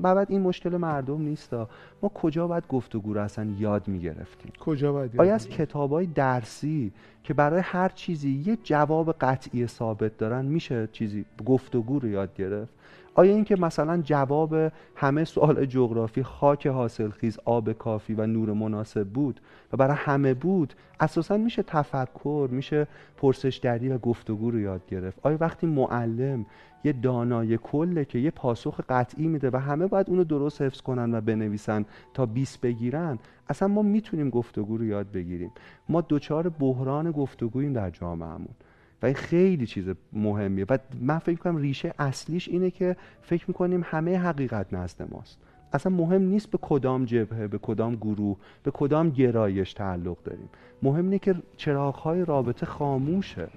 [0.01, 1.53] بعد این مشکل مردم نیست
[2.01, 6.91] ما کجا باید گفتگو رو اصلا یاد می‌گرفتیم کجا باید آیا از کتاب های درسی
[7.23, 12.73] که برای هر چیزی یه جواب قطعی ثابت دارن میشه چیزی گفتگو رو یاد گرفت؟
[13.15, 14.55] آیا اینکه مثلا جواب
[14.95, 19.39] همه سوال جغرافی خاک حاصلخیز آب کافی و نور مناسب بود
[19.73, 25.37] و برای همه بود اساسا میشه تفکر میشه پرسشگری و گفتگو رو یاد گرفت؟ آیا
[25.39, 26.45] وقتی معلم
[26.83, 31.13] یه دانای کله که یه پاسخ قطعی میده و همه باید اونو درست حفظ کنن
[31.13, 35.51] و بنویسن تا 20 بگیرن اصلا ما می‌تونیم گفتگو رو یاد بگیریم؟
[35.89, 38.55] ما دوچار بحران گفتگوییم در جامعهمون.
[39.03, 40.65] و این خیلی چیز مهمیه.
[40.69, 45.37] و من فکر کنم ریشه اصلیش اینه که فکر می‌کنیم همه حقیقت نزد ماست.
[45.73, 50.49] اصلا مهم نیست به کدام جبهه به کدام گروه به کدام گرایش تعلق داریم.
[50.83, 53.47] مهم اینه که چراغهای رابطه خاموشه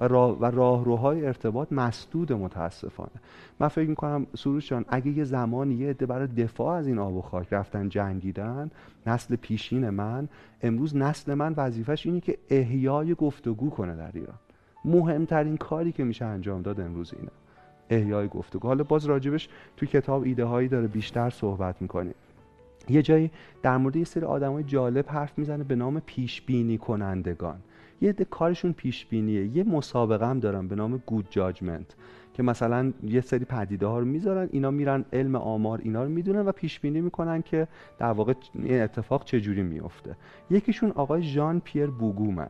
[0.00, 3.10] و, و راهروهای ارتباط مسدود متاسفانه.
[3.60, 7.14] من فکر می‌کنم سروش جان اگه یه زمانی یه عده برای دفاع از این آب
[7.14, 8.70] و خاک رفتن جنگیدن
[9.06, 10.28] نسل پیشین من
[10.62, 14.38] امروز نسل من وظیفش اینه که احیای گفتگو کنه در ایران.
[14.84, 17.30] مهمترین کاری که میشه انجام داد امروز اینه.
[17.90, 18.68] احیای گفتگو.
[18.68, 22.14] حالا باز راجبش تو کتاب ایده هایی داره بیشتر صحبت می‌کنیم.
[22.88, 23.30] یه جایی
[23.62, 27.56] در مورد یه سری آدمای جالب حرف می‌زنه به نام پیش بینی کنندگان.
[28.00, 31.94] یه عده کارشون پیش بینیه یه مسابقه هم دارن به نام گود جاجمنت
[32.34, 36.40] که مثلا یه سری پدیده ها رو می‌ذارن اینا میرن علم آمار اینا رو می‌دونن
[36.40, 37.68] و پیش بینی می‌کنن که
[37.98, 40.16] در واقع این اتفاق چجوری میفته
[40.50, 42.48] یکیشون آقای ژان پیر بوگومه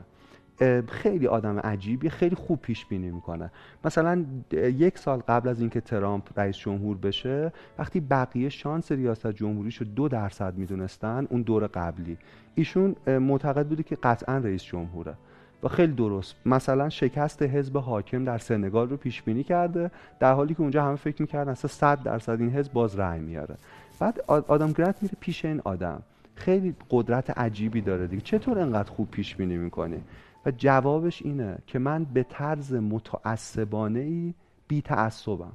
[0.89, 3.51] خیلی آدم عجیبی خیلی خوب پیش بینی می‌کنه.
[3.85, 9.77] مثلا یک سال قبل از اینکه ترامپ رئیس جمهور بشه وقتی بقیه شانس ریاست جمهوریش
[9.77, 12.19] رو دو درصد می‌دونستن اون دور قبلی.
[12.55, 15.15] ایشون معتقد بوده که قطعا رئیس جمهوره.
[15.63, 16.35] و خیلی درست.
[16.47, 20.97] مثلا شکست حزب حاکم در سنگال رو پیش بینی کرده در حالی که اونجا همه
[20.97, 23.55] فکر می‌کردن اصلا 100 درصد این حزب باز رأی میاره.
[23.99, 26.03] بعد آدم گرنت میره پیش این آدم.
[26.35, 28.23] خیلی قدرت عجیبی داره دیگه.
[28.23, 30.01] چطور انقدر خوب پیش بینی می‌کنی؟
[30.47, 34.35] و جوابش اینه که من به طرز متعصبانه ای
[34.69, 35.53] بی تعصبم.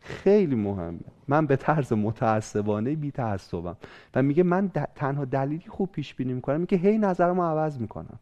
[0.00, 1.00] خیلی مهمه.
[1.28, 3.76] من به طرز متعصبانه بی تعصبم.
[4.14, 8.18] و میگه من تنها دلیلی خوب پیش بینی می‌کنم میگه هی نظرمو عوض می‌کنم.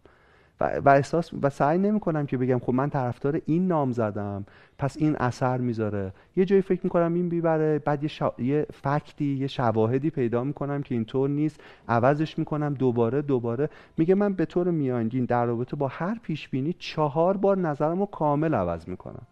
[0.61, 4.45] و, احساس و سعی نمی کنم که بگم خب من طرفدار این نام زدم
[4.79, 6.13] پس این اثر می‌ذاره.
[6.37, 10.95] یه جایی فکر می‌کنم این بیبره بعد یه, یه فکتی یه شواهدی پیدا می‌کنم که
[10.95, 11.61] اینطور نیست.
[11.89, 13.69] عوضش می‌کنم دوباره دوباره.
[13.97, 18.07] میگه من به طور میانگین در رابطه با هر پیش بینی چهار بار نظرم رو
[18.07, 19.23] کامل عوض می‌کنم.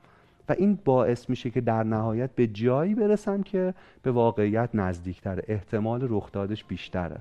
[0.48, 5.42] و این باعث میشه که در نهایت به جایی برسم که به واقعیت نزدیکتره.
[5.48, 7.16] احتمال رخ دادش بیشتره.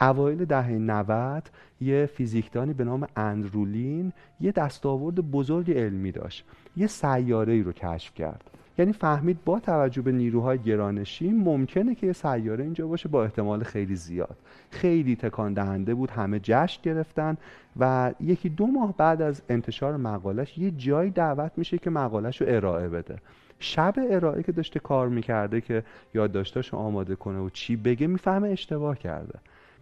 [0.00, 6.44] اوایل دهه 90 یه فیزیکدانی به نام اندرولین یه دستاورد بزرگ علمی داشت.
[6.76, 8.50] یه سیاره ای رو کشف کرد.
[8.78, 13.62] یعنی فهمید با توجه به نیروهای گرانشی ممکنه که یه سیاره اینجا باشه با احتمال
[13.62, 14.36] خیلی زیاد.
[14.70, 17.36] خیلی تکان دهنده بود همه جشن گرفتن
[17.80, 22.46] و یکی دو ماه بعد از انتشار مقالش یه جایی دعوت میشه که مقالش رو
[22.50, 23.16] ارائه بده.
[23.58, 28.98] شب ارائه که داشته کار می‌کرده که یادداشتاش آماده کنه و چی بگه می‌فهمه اشتباه
[28.98, 29.38] کرده.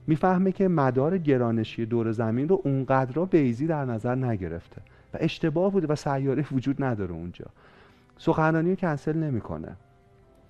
[0.07, 4.83] می‌فهمه که مدار گرانشی دور زمین رو اونقدر بیزی در نظر نگرفته
[5.15, 7.47] و اشتباه بوده و سیاره وجود نداره اونجا.
[8.19, 9.77] سخنرانی رو کنسل نمی‌کنه.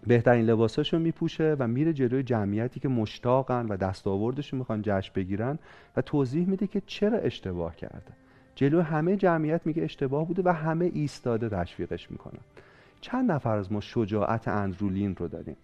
[0.07, 5.59] بهترین لباساشو میپوشه و میره جلوی جمعیتی که مشتاقن و دستاوردشو می‌خوان جشن بگیرن
[5.97, 8.13] و توضیح میده که چرا اشتباه کرده.
[8.55, 12.41] جلو همه جمعیت میگه اشتباه بوده و همه ایستاده تشویقش می‌کنن.
[13.01, 15.57] چند نفر از ما شجاعت اندرولین رو داریم.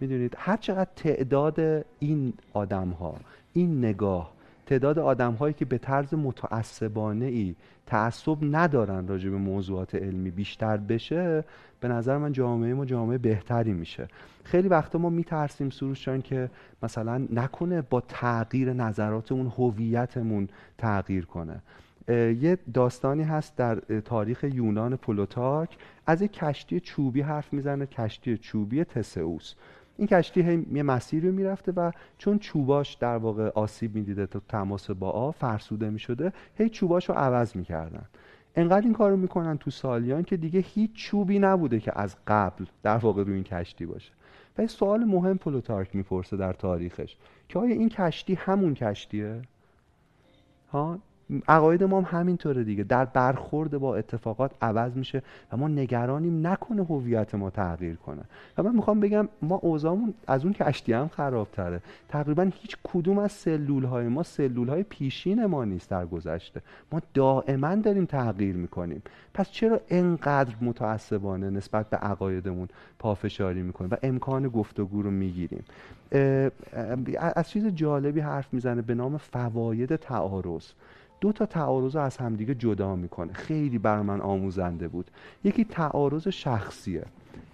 [0.00, 3.16] می‌دونید هر چقدر تعداد این آدم ها
[3.52, 4.32] این نگاه
[4.66, 7.54] تعداد آدم هایی که به طرز متعصبانه ای
[7.86, 11.44] تعصب ندارن راجع به موضوعات علمی بیشتر بشه
[11.80, 14.08] به نظر من جامعه ما جامعه بهتری میشه.
[14.44, 16.50] خیلی وقتا ما میترسیم سروشان که
[16.82, 21.62] مثلا نکنه با تغییر نظراتمون هویتمون تغییر کنه.
[22.08, 25.76] یه داستانی هست در تاریخ یونان پلوتاک
[26.06, 29.54] از یک کشتی چوبی حرف می‌زنه کشتی چوبی تسئوس.
[29.96, 35.10] این کشتی یه مسیری می‌رفته و چون چوباش در واقع آسیب می‌دیده تا تماس با
[35.10, 38.04] آب فرسوده می‌شده هی چوباش رو عوض می‌کردن.
[38.56, 42.96] انقدر این کارو می‌کنن تو سالیان که دیگه هیچ چوبی نبوده که از قبل در
[42.96, 44.12] واقع روی این کشتی باشه.
[44.58, 47.16] و سوال مهم پلوتارک می‌پرسه در تاریخش
[47.48, 49.42] که آیا این کشتی همون کشتیه؟
[50.72, 50.98] ها؟
[51.48, 52.84] عقاید ما هم همینطوره دیگه.
[52.84, 58.22] در برخورد با اتفاقات عوض میشه و ما نگرانیم نکنه هویت ما تغییر کنه.
[58.58, 61.80] و من می‌خوام بگم ما اوضاعمون از اون کشتی هم خرابتره.
[62.08, 66.60] تقریبا هیچ کدوم از سلول های ما سلول های پیشین ما نیست در گذشته.
[66.92, 69.02] ما دائما داریم تغییر می‌کنیم.
[69.34, 75.64] پس چرا انقدر متعصبانه نسبت به عقایدمون پافشاری می‌کنیم و امکان گفتگو رو می‌گیریم؟
[77.16, 80.64] از چیز جالبی حرف می‌زنه به نام فواید تعارض.
[81.24, 83.32] دو تا تعارض از همدیگه جدا می‌کنه.
[83.32, 85.10] خیلی بر من آموزنده بود.
[85.44, 87.04] یکی تعارض شخصیه.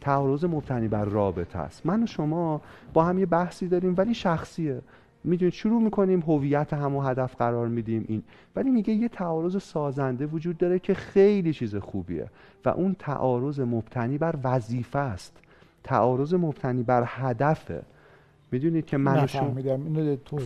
[0.00, 1.86] تعارض مبتنی بر رابطه است.
[1.86, 2.60] من و شما
[2.92, 4.82] با هم یه بحثی داریم ولی شخصیه.
[5.24, 8.22] می‌دونید شروع می‌کنیم هویت هم و هدف قرار میدیم این.
[8.56, 12.30] ولی میگه یه تعارض سازنده وجود داره که خیلی چیز خوبیه.
[12.64, 15.36] و اون تعارض مبتنی بر وظیفه است.
[15.84, 17.82] تعارض مبتنی بر هدفه.
[18.52, 19.26] می‌دونید که من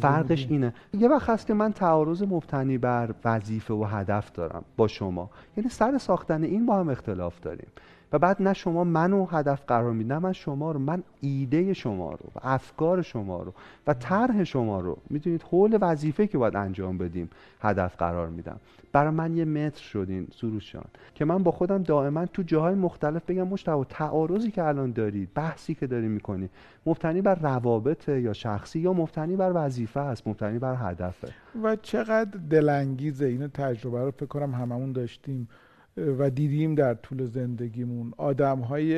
[0.01, 0.75] فرقش اینه.
[0.93, 5.31] یه وقت هست که من تعارض مبتنی بر وظیفه و هدف دارم با شما.
[5.57, 7.69] یعنی سر ساختن این با هم اختلاف داریم.
[8.13, 12.11] و بعد نه شما منو هدف قرار می‌دید نه من شما رو من ایده شما
[12.11, 13.53] رو و افکار شما رو
[13.87, 14.99] و طرح شما رو.
[15.11, 18.61] می‌دونید حول وظیفه که باید انجام بدیم هدف قرار میدم.
[18.93, 23.49] برای من یه متر شدین سروشان که من با خودم دائما تو جاهای مختلف بگم
[23.49, 26.49] مشتبه تعارضی که الان دارید بحثی که داری می‌کنی
[26.87, 31.29] مبتنی بر روابط یا شخصی یا مبتنی بر وظیفه است مبتنی بر هدفه.
[31.63, 35.49] و چقدر دلانگیزه اینو تجربه رو فکر کنم هممون داشتیم.
[35.97, 38.95] و دیدیم در طول زندگیمون آدم های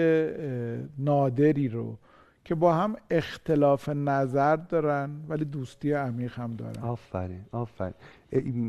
[0.98, 1.98] نادری رو
[2.44, 6.82] که با هم اختلاف نظر دارن ولی دوستی عمیق هم دارن.
[6.82, 7.94] آفرین آفرین.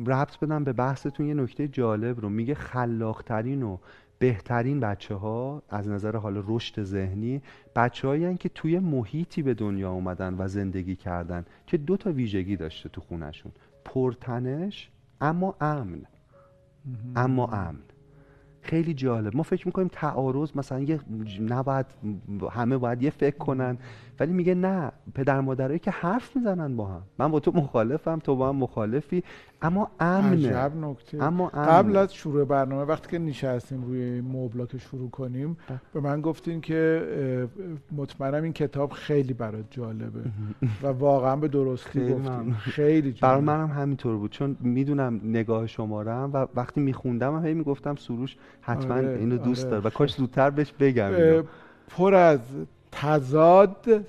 [0.05, 2.29] ربط بدم به بحثتون یه نکته جالب رو.
[2.29, 3.77] میگه خلاقترین و
[4.19, 7.41] بهترین بچه ها از نظر حال رشد ذهنی
[7.75, 12.55] بچه هایی که توی محیطی به دنیا اومدن و زندگی کردن که دو تا ویژگی
[12.55, 13.51] داشته تو خونشون
[13.85, 14.89] پرتنش
[15.21, 16.01] اما امن.
[17.15, 17.79] اما امن.
[18.67, 19.35] خیلی جالب.
[19.35, 20.99] ما فکر می‌کنیم تعارض مثلا یه
[21.49, 21.85] نباید
[22.51, 23.77] همه باید یه فکر کنن.
[24.19, 27.01] ولی میگه نه پدر مادرایی که حرف می‌زنن با هم.
[27.19, 29.23] من با تو مخالفم تو با هم مخالفی.
[29.61, 30.49] اما امنه.
[30.49, 31.23] عجب نکته.
[31.23, 35.57] اما قبل از شروع برنامه وقتی که نشستیم روی مبلا که شروع کنیم
[35.93, 37.07] به من گفتین که
[37.91, 40.19] مطمئنم این کتاب خیلی برات جالبه.
[40.83, 44.31] و واقعا به درستی گفتیم خیلی جالب برای منم همینطور بود.
[44.31, 49.71] چون می‌دونم نگاه شمارم و وقتی میخوندم هی می‌گفتم سروش حتما آره، اینو دوست آره.
[49.71, 51.11] داره و کاش زودتر بهش بگم
[51.89, 52.39] پر از
[53.01, 54.05] تضاد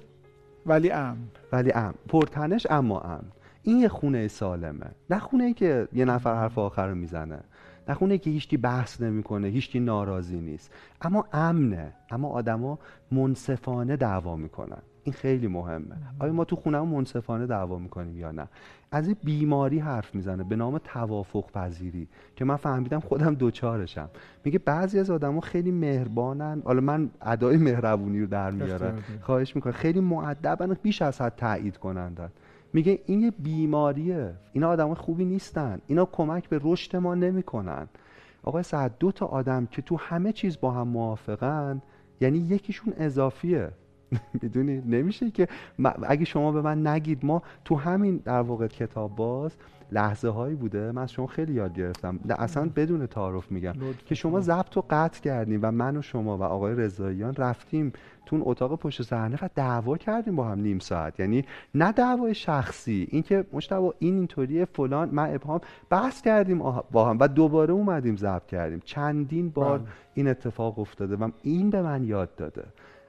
[0.66, 1.16] ولی امن.
[1.52, 1.94] ولی امن.
[2.08, 3.24] پرتنش اما امن.
[3.62, 4.86] این یه خونه سالمه.
[5.10, 7.40] نه خونه ای که یه نفر حرف آخر رو می‌زنه.
[7.88, 10.72] نه خونه ای که هیچکی بحث نمی‌کنه هیچکی ناراضی نیست.
[11.02, 11.92] اما امنه.
[12.10, 12.78] اما آدما
[13.12, 14.82] منصفانه دعوا می‌کنن.
[15.04, 15.96] این خیلی مهمه.
[16.18, 18.48] آیا ما تو خونه منصفانه دعوا می‌کنیم یا نه؟
[18.90, 24.08] از این بیماری حرف می‌زنه به نام توافق پذیری که من فهمیدم خودم دوچارشم.
[24.44, 26.62] میگه بعضی از آدما خیلی مهربانن.
[26.64, 28.98] حالا من ادای مهربونی رو در میارم.
[29.20, 29.72] خواهش می‌کنم.
[29.72, 32.30] خیلی معدبن بیش از حد تایید کنندن.
[32.72, 34.34] میگه این یه بیماریه.
[34.52, 35.78] اینا آدم خوبی نیستن.
[35.86, 37.88] اینا کمک به رشد ما نمی‌کنن.
[38.42, 41.82] آقای سعد دو تا آدم که تو همه چیز با هم موافقن
[42.20, 43.70] یعنی یکیشون اضافیه.
[44.42, 45.48] می‌دونی؟ نمیشه که
[46.02, 49.56] اگه شما به من نگید ما تو همین در واقع کتاب باز
[49.92, 52.18] لحظه هایی بوده من از شما خیلی یاد گرفتم.
[52.30, 53.74] اصلا بدون تعارف میگم.
[54.06, 57.92] که شما ضبط و قطع کردیم و من و شما و آقای رضاییان رفتیم
[58.26, 61.20] تو اون اتاق پشت صحنه و دعوا کردیم با هم نیم ساعت.
[61.20, 61.44] یعنی
[61.74, 63.08] نه دعوای شخصی.
[63.10, 65.60] اینکه مشتبه این اینطوریه فلان من ابهام.
[65.90, 66.58] بحث کردیم
[66.92, 68.82] با هم و دوباره اومدیم ضبط کردیم.
[68.84, 69.88] چندین بار بله.
[70.14, 72.64] این اتفاق افتاده و این به من یاد داده.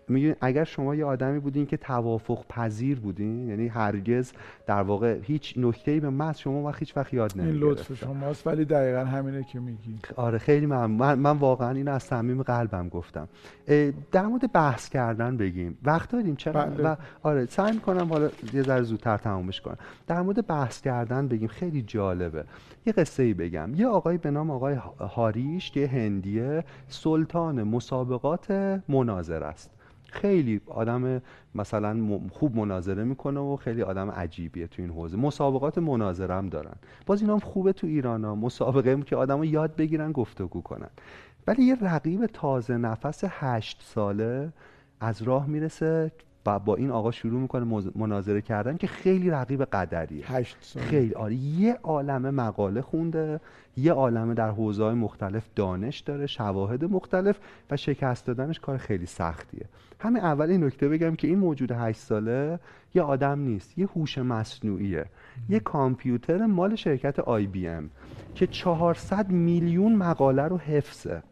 [0.10, 4.32] میگین اگر شما یه آدمی بودین که توافق پذیر بودین یعنی هرگز
[4.68, 8.48] در واقع هیچ نکته به من شما وقت هیچ وقت یاد نمی‌گرفتم این لطف شماست
[8.48, 10.00] ولی دقیقا همینه که میگی.
[10.16, 13.28] آره خیلی من, من, واقعا این از صمیم قلبم گفتم.
[14.12, 15.78] در مورد بحث کردن بگیم.
[15.84, 16.90] وقت داریم چرا؟ بله.
[16.90, 19.78] و آره سعی می‌کنم حالا یه ذره زودتر تمومش کنم.
[20.08, 22.44] در مورد بحث کردن بگیم خیلی جالبه.
[22.86, 23.74] یه قصه ای بگم.
[23.76, 28.52] یه آقای به نام آقای هاریش که هندیه سلطان مسابقات
[28.90, 29.72] مناظر است.
[30.12, 31.22] خیلی آدم
[31.56, 35.18] مثلا خوب مناظره می‌کنه و خیلی آدم عجیبیه تو این حوزه.
[35.18, 36.76] مسابقات مناظره هم دارن.
[37.06, 38.36] باز اینا هم خوبه تو ایران ها.
[38.36, 40.90] مسابقه که آدم یاد بگیرن گفتگو کنن.
[41.48, 44.54] ولی یه رقیب تازه نفس هشت ساله
[45.00, 46.12] از راه می‌رسه
[46.46, 50.32] و با این آقا شروع می‌کنه مناظره کردن که خیلی رقیب قدریه.
[50.32, 51.14] هشت سال خیلی.
[51.14, 53.40] آره یه عالم مقاله خونده.
[53.80, 57.40] یه عالمه در حوزه مختلف دانش داره شواهد مختلف
[57.72, 59.66] و شکست دادنش کار خیلی سختیه.
[60.00, 62.60] همه اول این نکته بگم که این موجود هشت ساله
[62.96, 65.06] یه آدم نیست یه هوش مصنوعیه.
[65.50, 67.90] یه کامپیوتر مال شرکت آی بی ام
[68.36, 71.24] که 400 میلیون مقاله رو حفظه.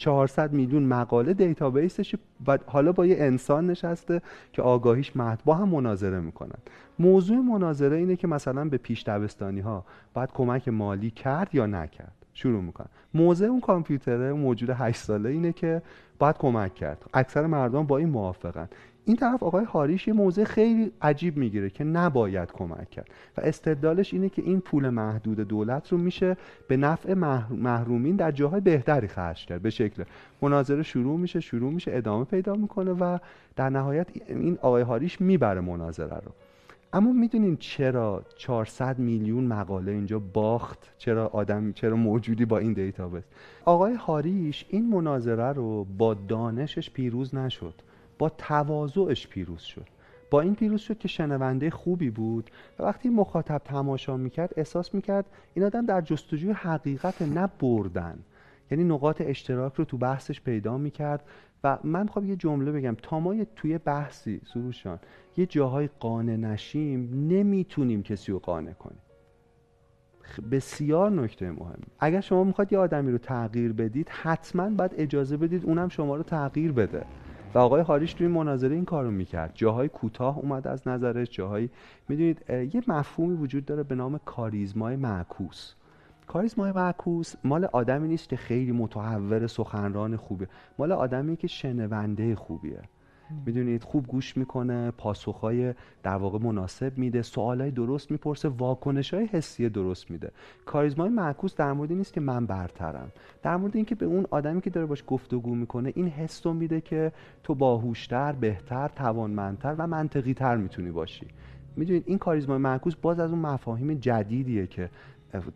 [0.00, 2.14] 400 میلیون مقاله database ش
[2.46, 4.22] و حالا با یه انسان نشسته
[4.52, 6.58] که آگاهیش محدوده با هم مناظره می‌کنن.
[6.98, 9.84] موضوع مناظره اینه که مثلا به پیش دبستانی ها
[10.14, 12.12] باید کمک مالی کرد یا نکرد.
[12.34, 12.86] شروع می‌کنن.
[13.14, 15.82] موضع اون کامپیوتره موجود 8 ساله اینه که
[16.18, 17.04] باید کمک کرد.
[17.14, 18.68] اکثر مردم با این موافقن.
[19.04, 24.14] این طرف آقای هاریش یه موضع خیلی عجیب می‌گیره که نباید کمک کرد و استدلالش
[24.14, 26.36] اینه که این پول محدود دولت رو میشه
[26.68, 27.14] به نفع
[27.50, 29.62] محرومین در جاهای بهتری خرج کرد.
[29.62, 30.04] به شکل
[30.42, 33.18] مناظره شروع میشه شروع میشه ادامه پیدا می‌کنه و
[33.56, 36.32] در نهایت این آقای هاریش می‌بره مناظره رو.
[36.92, 43.24] اما می‌دونین چرا 400 میلیون مقاله اینجا باخت؟ چرا آدم چرا موجودی با این database
[43.64, 47.74] آقای هاریش این مناظره رو با دانشش پیروز نشد.
[48.20, 49.86] با تواضعش پیروز شد.
[50.30, 55.26] با این پیروز شد که شنونده خوبی بود و وقتی مخاطب تماشا می‌کرد احساس می‌کرد
[55.54, 57.48] این آدم در جستجوی حقیقت نه
[58.70, 61.24] یعنی نقاط اشتراک رو تو بحثش پیدا می‌کرد
[61.64, 64.98] و من خب یه جمله بگم تا ما توی بحثی سروشان
[65.36, 69.00] یه جاهای قانع نشیم نمی‌تونیم کسی رو قانع کنیم.
[70.50, 71.78] بسیار نکته مهم.
[71.98, 76.22] اگر شما می‌خواد یه آدمی رو تغییر بدید حتما باید اجازه بدید اونم شما رو
[76.22, 77.06] تغییر بده.
[77.54, 79.52] و آقای خاریش توی مناظره این کارو می‌کرد.
[79.54, 81.70] جاهای کوتاه اومد از نظرش جاهایی
[82.08, 85.74] می‌دونید یه مفهومی وجود داره به نام کاریزمای معکوس.
[86.26, 90.48] کاریزمای معکوس مال آدمی نیست که خیلی متحور سخنران خوبه
[90.78, 92.82] مال آدمی که شنونده خوبیه.
[93.46, 99.68] می‌دونید خوب گوش می‌کنه پاسخهای در واقع مناسب میده سوالای درست می‌پرسه واکنش های حسی
[99.68, 100.30] درست میده.
[100.66, 103.12] کاریزمای معکوس در مورد نیست که من برترم.
[103.42, 106.80] در مورد اینکه به اون آدمی که داره باش گفتگو می‌کنه این حس رو میده
[106.80, 107.12] که
[107.42, 111.26] تو باهوشتر بهتر توانمندتر و منطقی تر می‌تونی باشی.
[111.76, 114.90] می‌دونید این کاریزمای معکوس باز از اون مفاهیم جدیدیه که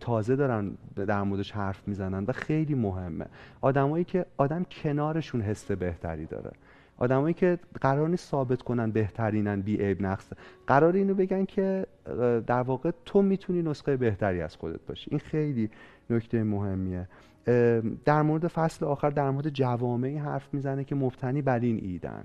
[0.00, 3.26] تازه دارن در موردش حرف می‌زنن و خیلی مهمه.
[3.60, 6.50] آدمایی که آدم کنارشون حس بهتری داره.
[6.98, 10.32] آدمایی که قرار نیست ثابت کنن بهترینن بی عیب نقص.
[10.66, 11.86] قرار اینو بگن که
[12.46, 15.10] در واقع تو می‌تونی نسخه بهتری از خودت باشی.
[15.10, 15.70] این خیلی
[16.10, 17.08] نکته مهمیه.
[18.04, 22.24] در مورد فصل آخر در مورد جوامعی حرف می‌زنه که مبتنی بر این ایدن.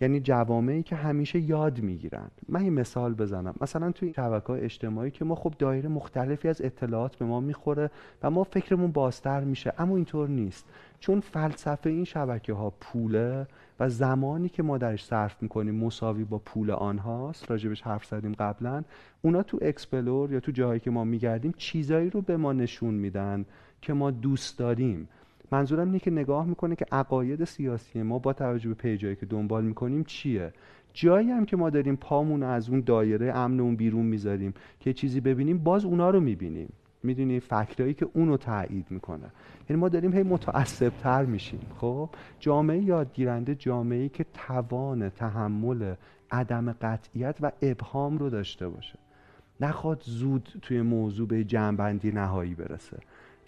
[0.00, 2.30] یعنی جوامعی که همیشه یاد می‌گیرن.
[2.48, 3.54] من یه مثال بزنم.
[3.60, 7.90] مثلا توی شبکه اجتماعی که ما خب دایره مختلفی از اطلاعات به ما می‌خوره
[8.22, 9.72] و ما فکرمون بازتر میشه.
[9.78, 10.66] اما اینطور نیست.
[11.00, 13.46] چون فلسفه این شبکه ها پوله
[13.80, 18.82] و زمانی که ما درش صرف می‌کنیم مساوی با پول آنهاست راجبش حرف زدیم قبلا
[19.22, 23.44] اونا تو explore یا تو جاهایی که ما میگردیم چیزایی رو به ما نشون میدن
[23.82, 25.08] که ما دوست داریم.
[25.52, 29.26] منظورم اینه که نگاه می‌کنه که عقاید سیاسی ما با توجه به page ایی که
[29.26, 30.52] دنبال می‌کنیم چیه؟
[30.92, 35.20] جایی هم که ما داریم پامون از اون دایره امن اون بیرون می‌ذاریم که چیزی
[35.20, 36.72] ببینیم باز اونا رو می‌بینیم.
[37.02, 39.26] می‌دونی فکرایی که اونو تایید می‌کنه.
[39.70, 42.08] یعنی ما داریم هی متعصب تر میشیم خب؟
[42.40, 45.94] جامعه یادگیرنده جامعه که توان تحمل
[46.30, 48.98] عدم قطعیت و ابهام رو داشته باشه.
[49.60, 52.96] نخواد زود توی موضوع به جنبندی نهایی برسه.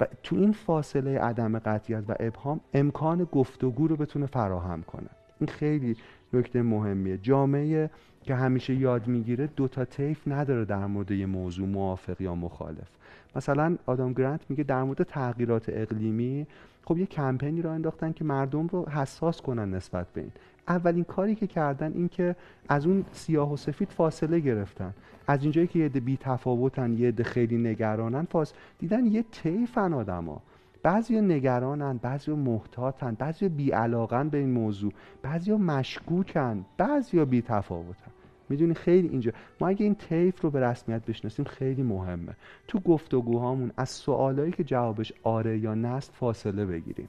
[0.00, 5.08] و تو این فاصله عدم قطعیت و ابهام امکان گفتگو رو بتونه فراهم کنه.
[5.40, 5.96] این خیلی
[6.32, 7.18] نکته مهمیه.
[7.18, 7.90] جامعه
[8.22, 12.88] که همیشه یاد می‌گیره دو تا طیف نداره در مورد موضوع موافق یا مخالف.
[13.36, 16.46] مثلا آدام گرانت میگه در مورد تغییرات اقلیمی
[16.84, 20.30] خب یه کمپینی را انداختن که مردم رو حساس کنن نسبت به این.
[20.68, 22.36] اولین کاری که کردن این که
[22.68, 24.94] از اون سیاه و سفید فاصله گرفتن.
[25.26, 29.92] از اینجایی که یه عده بی تفاوتن یه عده خیلی نگرانن فاس دیدن یه طیفن
[29.92, 30.42] آدما.
[30.82, 38.09] بعضی نگرانن بعضی محتاطن بعضی بیعلاقن به این موضوع بعضی مشکوکن بعضی بی تفاوتن
[38.50, 39.32] می‌دونی خیلی اینجا.
[39.60, 42.36] ما اگه این طیف رو به رسمیت بشناسیم خیلی مهمه.
[42.68, 47.08] تو گفتگوهامون از سوالایی که جوابش آره یا نست فاصله بگیریم.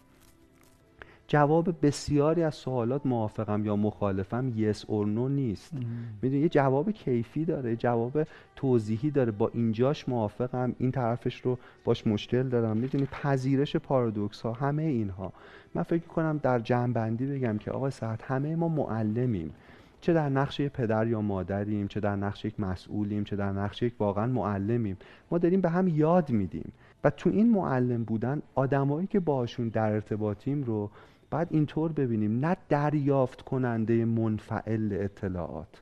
[1.28, 5.74] جواب بسیاری از سوالات موافقم یا مخالفم یس اور نو نیست.
[6.22, 8.24] می‌دونی؟ یه جواب کیفی داره جواب
[8.56, 9.32] توضیحی داره.
[9.32, 12.78] با اینجاش موافقم این طرفش رو باش مشکل دارم.
[12.78, 15.34] می‌دونی؟ پذیرش پارادوکس ها همه اینها.
[15.76, 19.54] من فکر کنم در جنبندی بگم که آقای سعد همه ما معلمیم.
[20.02, 23.94] چه در نقش پدر یا مادریم چه در نقش یک مسئولیم چه در نقش یک
[24.00, 24.98] واقعا معلمیم.
[25.32, 26.72] ما داریم به هم یاد میدیم.
[27.04, 30.90] و تو این معلم بودن آدمایی که باشون در ارتباطیم رو
[31.32, 32.46] باید اینطور ببینیم.
[32.46, 35.82] نه دریافت کننده منفعل اطلاعات.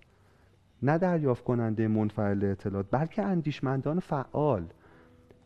[0.83, 4.63] نه دریافت کننده منفعل اطلاعات بلکه اندیشمندان فعال.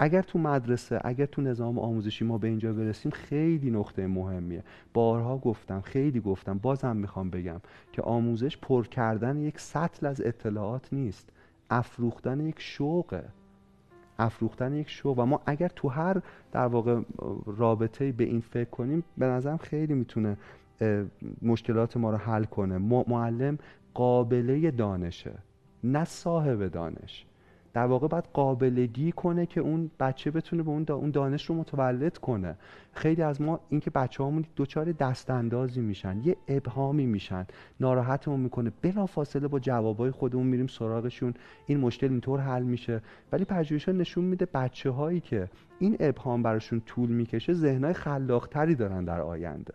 [0.03, 4.63] اگر تو مدرسه اگر تو نظام آموزشی ما به اینجا برسیم خیلی نقطه مهمیه.
[4.93, 10.93] بارها گفتم خیلی گفتم بازم می‌خوام بگم که آموزش پر کردن یک سطل از اطلاعات
[10.93, 11.29] نیست.
[11.69, 13.23] افروختن یک شوقه.
[14.19, 15.19] افروختن یک شوق.
[15.19, 17.01] و ما اگر تو هر در واقع
[17.45, 20.37] رابطه به این فکر کنیم به نظرم خیلی می‌تونه
[21.41, 22.77] مشکلات ما رو حل کنه.
[23.07, 23.57] معلم
[23.93, 25.33] قابله دانشه
[25.83, 27.25] نه صاحب دانش.
[27.73, 32.17] در واقع باید قابلگی کنه که اون بچه بتونه به اون, اون دانش رو متولد
[32.17, 32.55] کنه.
[32.93, 34.23] خیلی از ما اینکه بچه
[34.55, 37.45] دوچار دست اندازی میشن یه ابهامی میشن
[37.79, 38.71] ناراحتمون می‌کنه.
[38.81, 41.33] بلا فاصله با جوابای خودمون میریم سراغشون.
[41.67, 43.01] این مشکل اینطور حل میشه.
[43.31, 45.49] ولی پژوهش‌ها نشون میده بچه هایی که
[45.79, 49.73] این ابهام براشون طول می‌کشه ذهنهای خلاقتری دارن در آینده.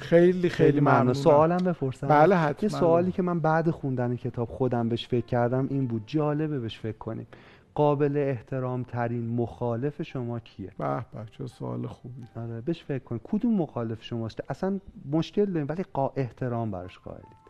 [0.00, 1.12] خیلی خیلی ممنون.
[1.12, 2.08] سوالم بپرسم.
[2.08, 2.62] بله حتما.
[2.62, 6.02] یه سوالی که من بعد خوندن کتاب خودم بهش فکر کردم این بود.
[6.06, 7.26] جالبه بهش فکر کنیم.
[7.74, 12.24] قابل احترام ترین مخالف شما کیه؟ به به چه سوال خوبی.
[12.36, 14.80] آره بهش فکر کن کدوم مخالف شماست؟ اصلا
[15.12, 17.40] مشکل داریم ولی قا احترام براش قائلید.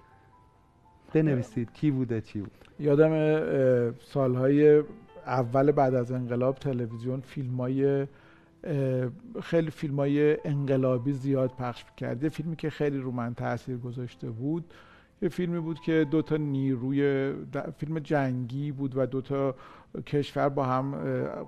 [1.15, 3.13] بنویسید کی بوده چی بود؟ یادم
[4.01, 4.83] سالهای
[5.27, 8.07] اول بعد از انقلاب تلویزیون فیلم های
[9.43, 12.23] خیلی فیلم های انقلابی زیاد پخش کرد.
[12.23, 14.65] یه فیلمی که خیلی رو من تاثیر گذاشته بود
[15.23, 17.33] یه فیلمی بود که دوتا نیروی
[17.79, 19.55] فیلم جنگی بود و دوتا
[20.07, 20.95] کشور با هم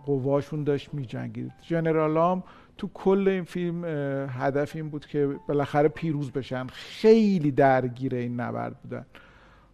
[0.06, 2.42] قواشون داشت می جنگید جنرالام
[2.78, 3.84] تو کل این فیلم
[4.28, 6.66] هدف این بود که بالاخره پیروز بشن.
[6.66, 9.06] خیلی درگیر این نبرد بودن.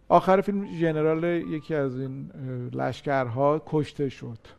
[0.09, 2.31] آخر فیلم جنرال یکی از این
[2.73, 4.58] لشکرها کشته شد.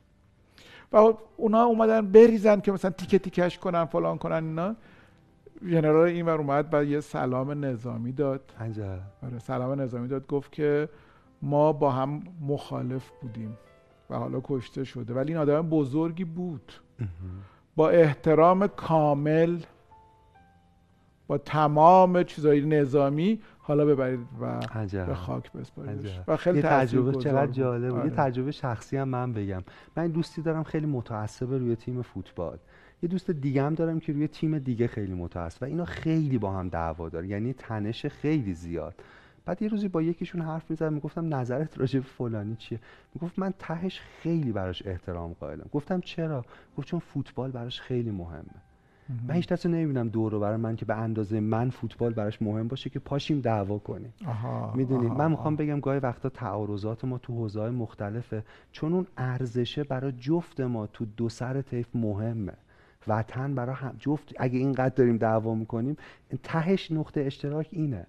[0.92, 4.76] و اونا اومدن بریزن که مثلا تیکه تیکش کنن فلان کنن اینا.
[5.66, 8.52] ژنرال این ور اومد و یه سلام نظامی داد.
[9.22, 10.88] آره سلام نظامی داد گفت که
[11.42, 13.58] ما با هم مخالف بودیم
[14.10, 15.14] و حالا کشته شده.
[15.14, 16.72] ولی این آدم بزرگی بود.
[17.76, 19.58] با احترام کامل
[21.30, 24.60] با تمام چیزای نظامی حالا ببرید و
[25.06, 28.04] به خاک بسپاریدش و خیلی تجربه چقدر جالب آره.
[28.04, 29.62] یه تجربه شخصی هم من بگم.
[29.96, 32.58] من دوستی دارم خیلی متعصب روی تیم فوتبال.
[33.02, 35.62] یه دوست دیگه هم دارم که روی تیم دیگه خیلی متعصب.
[35.62, 37.28] و اینا خیلی با هم دعوا داره.
[37.28, 38.94] یعنی تنش خیلی زیاد.
[39.44, 42.80] بعد یه روزی با یکیشون حرف می‌زدم می‌گفتم نظرت راجع به فلانی چیه؟
[43.14, 45.66] می‌گفت من تهش خیلی براش احترام قائلم.
[45.72, 46.44] گفتم چرا؟
[46.78, 48.69] گفت چون فوتبال براش خیلی مهمه.
[49.28, 52.90] من هیچ کسی نمی‌بینم دور برای من که به اندازه من فوتبال براش مهم باشه
[52.90, 54.14] که پاشیم دعوا کنیم.
[54.74, 58.44] می‌دونید من می‌خوام بگم گاهی وقتا تعارضات ما تو حوزه‌های مختلفه.
[58.72, 62.52] چون اون ارزشه برای جفت ما تو دو سر طیف مهمه.
[63.08, 65.96] وطن برای هم جفت اگه اینقدر داریم دعوا می‌کنیم
[66.42, 68.06] تهش نقطه اشتراک اینه.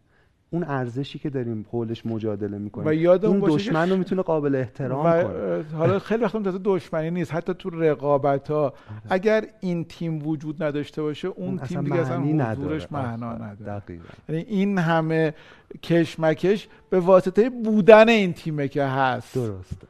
[0.53, 2.87] اون ارزشی که داریم حولش مجادله می‌کنیم.
[2.87, 5.63] و یادم این دشمن رو می‌تونه قابل احترام کنه.
[5.77, 7.33] حالا خیلی وقتا تازه دشمنی نیست.
[7.33, 8.73] حتی تو رقابت ها آره.
[9.09, 13.81] اگر این تیم وجود نداشته باشه اون, تیم دیگه اصلا حضورش معنا نداره.
[14.29, 15.33] یعنی این همه
[15.83, 19.35] کشمکش به واسطه بودن این تیمه که هست.
[19.35, 19.81] درست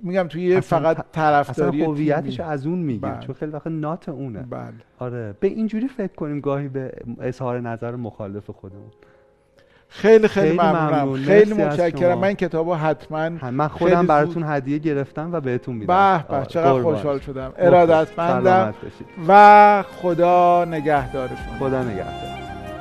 [0.00, 3.26] میگم توی فقط طرفداری اصلا هویتش از اون میگه بله.
[3.26, 4.42] چون خیلی وقت نات اونه.
[4.42, 4.72] بله.
[4.98, 5.34] آره.
[5.40, 8.90] به اینجوری فکر کنیم گاهی به اظهار نظر مخالف خودمون.
[9.96, 11.24] خیلی خیلی, خیلی ممنونم.
[11.24, 12.18] خیلی متشکرم.
[12.18, 16.24] من کتابو حتما من خودم براتون هدیه گرفتم و بهتون میدم.
[16.28, 17.52] به به چقدر خوشحال شدم.
[17.58, 18.74] ارادتمندم.
[19.28, 22.43] و خدا نگهدارشون خدا نگهدار.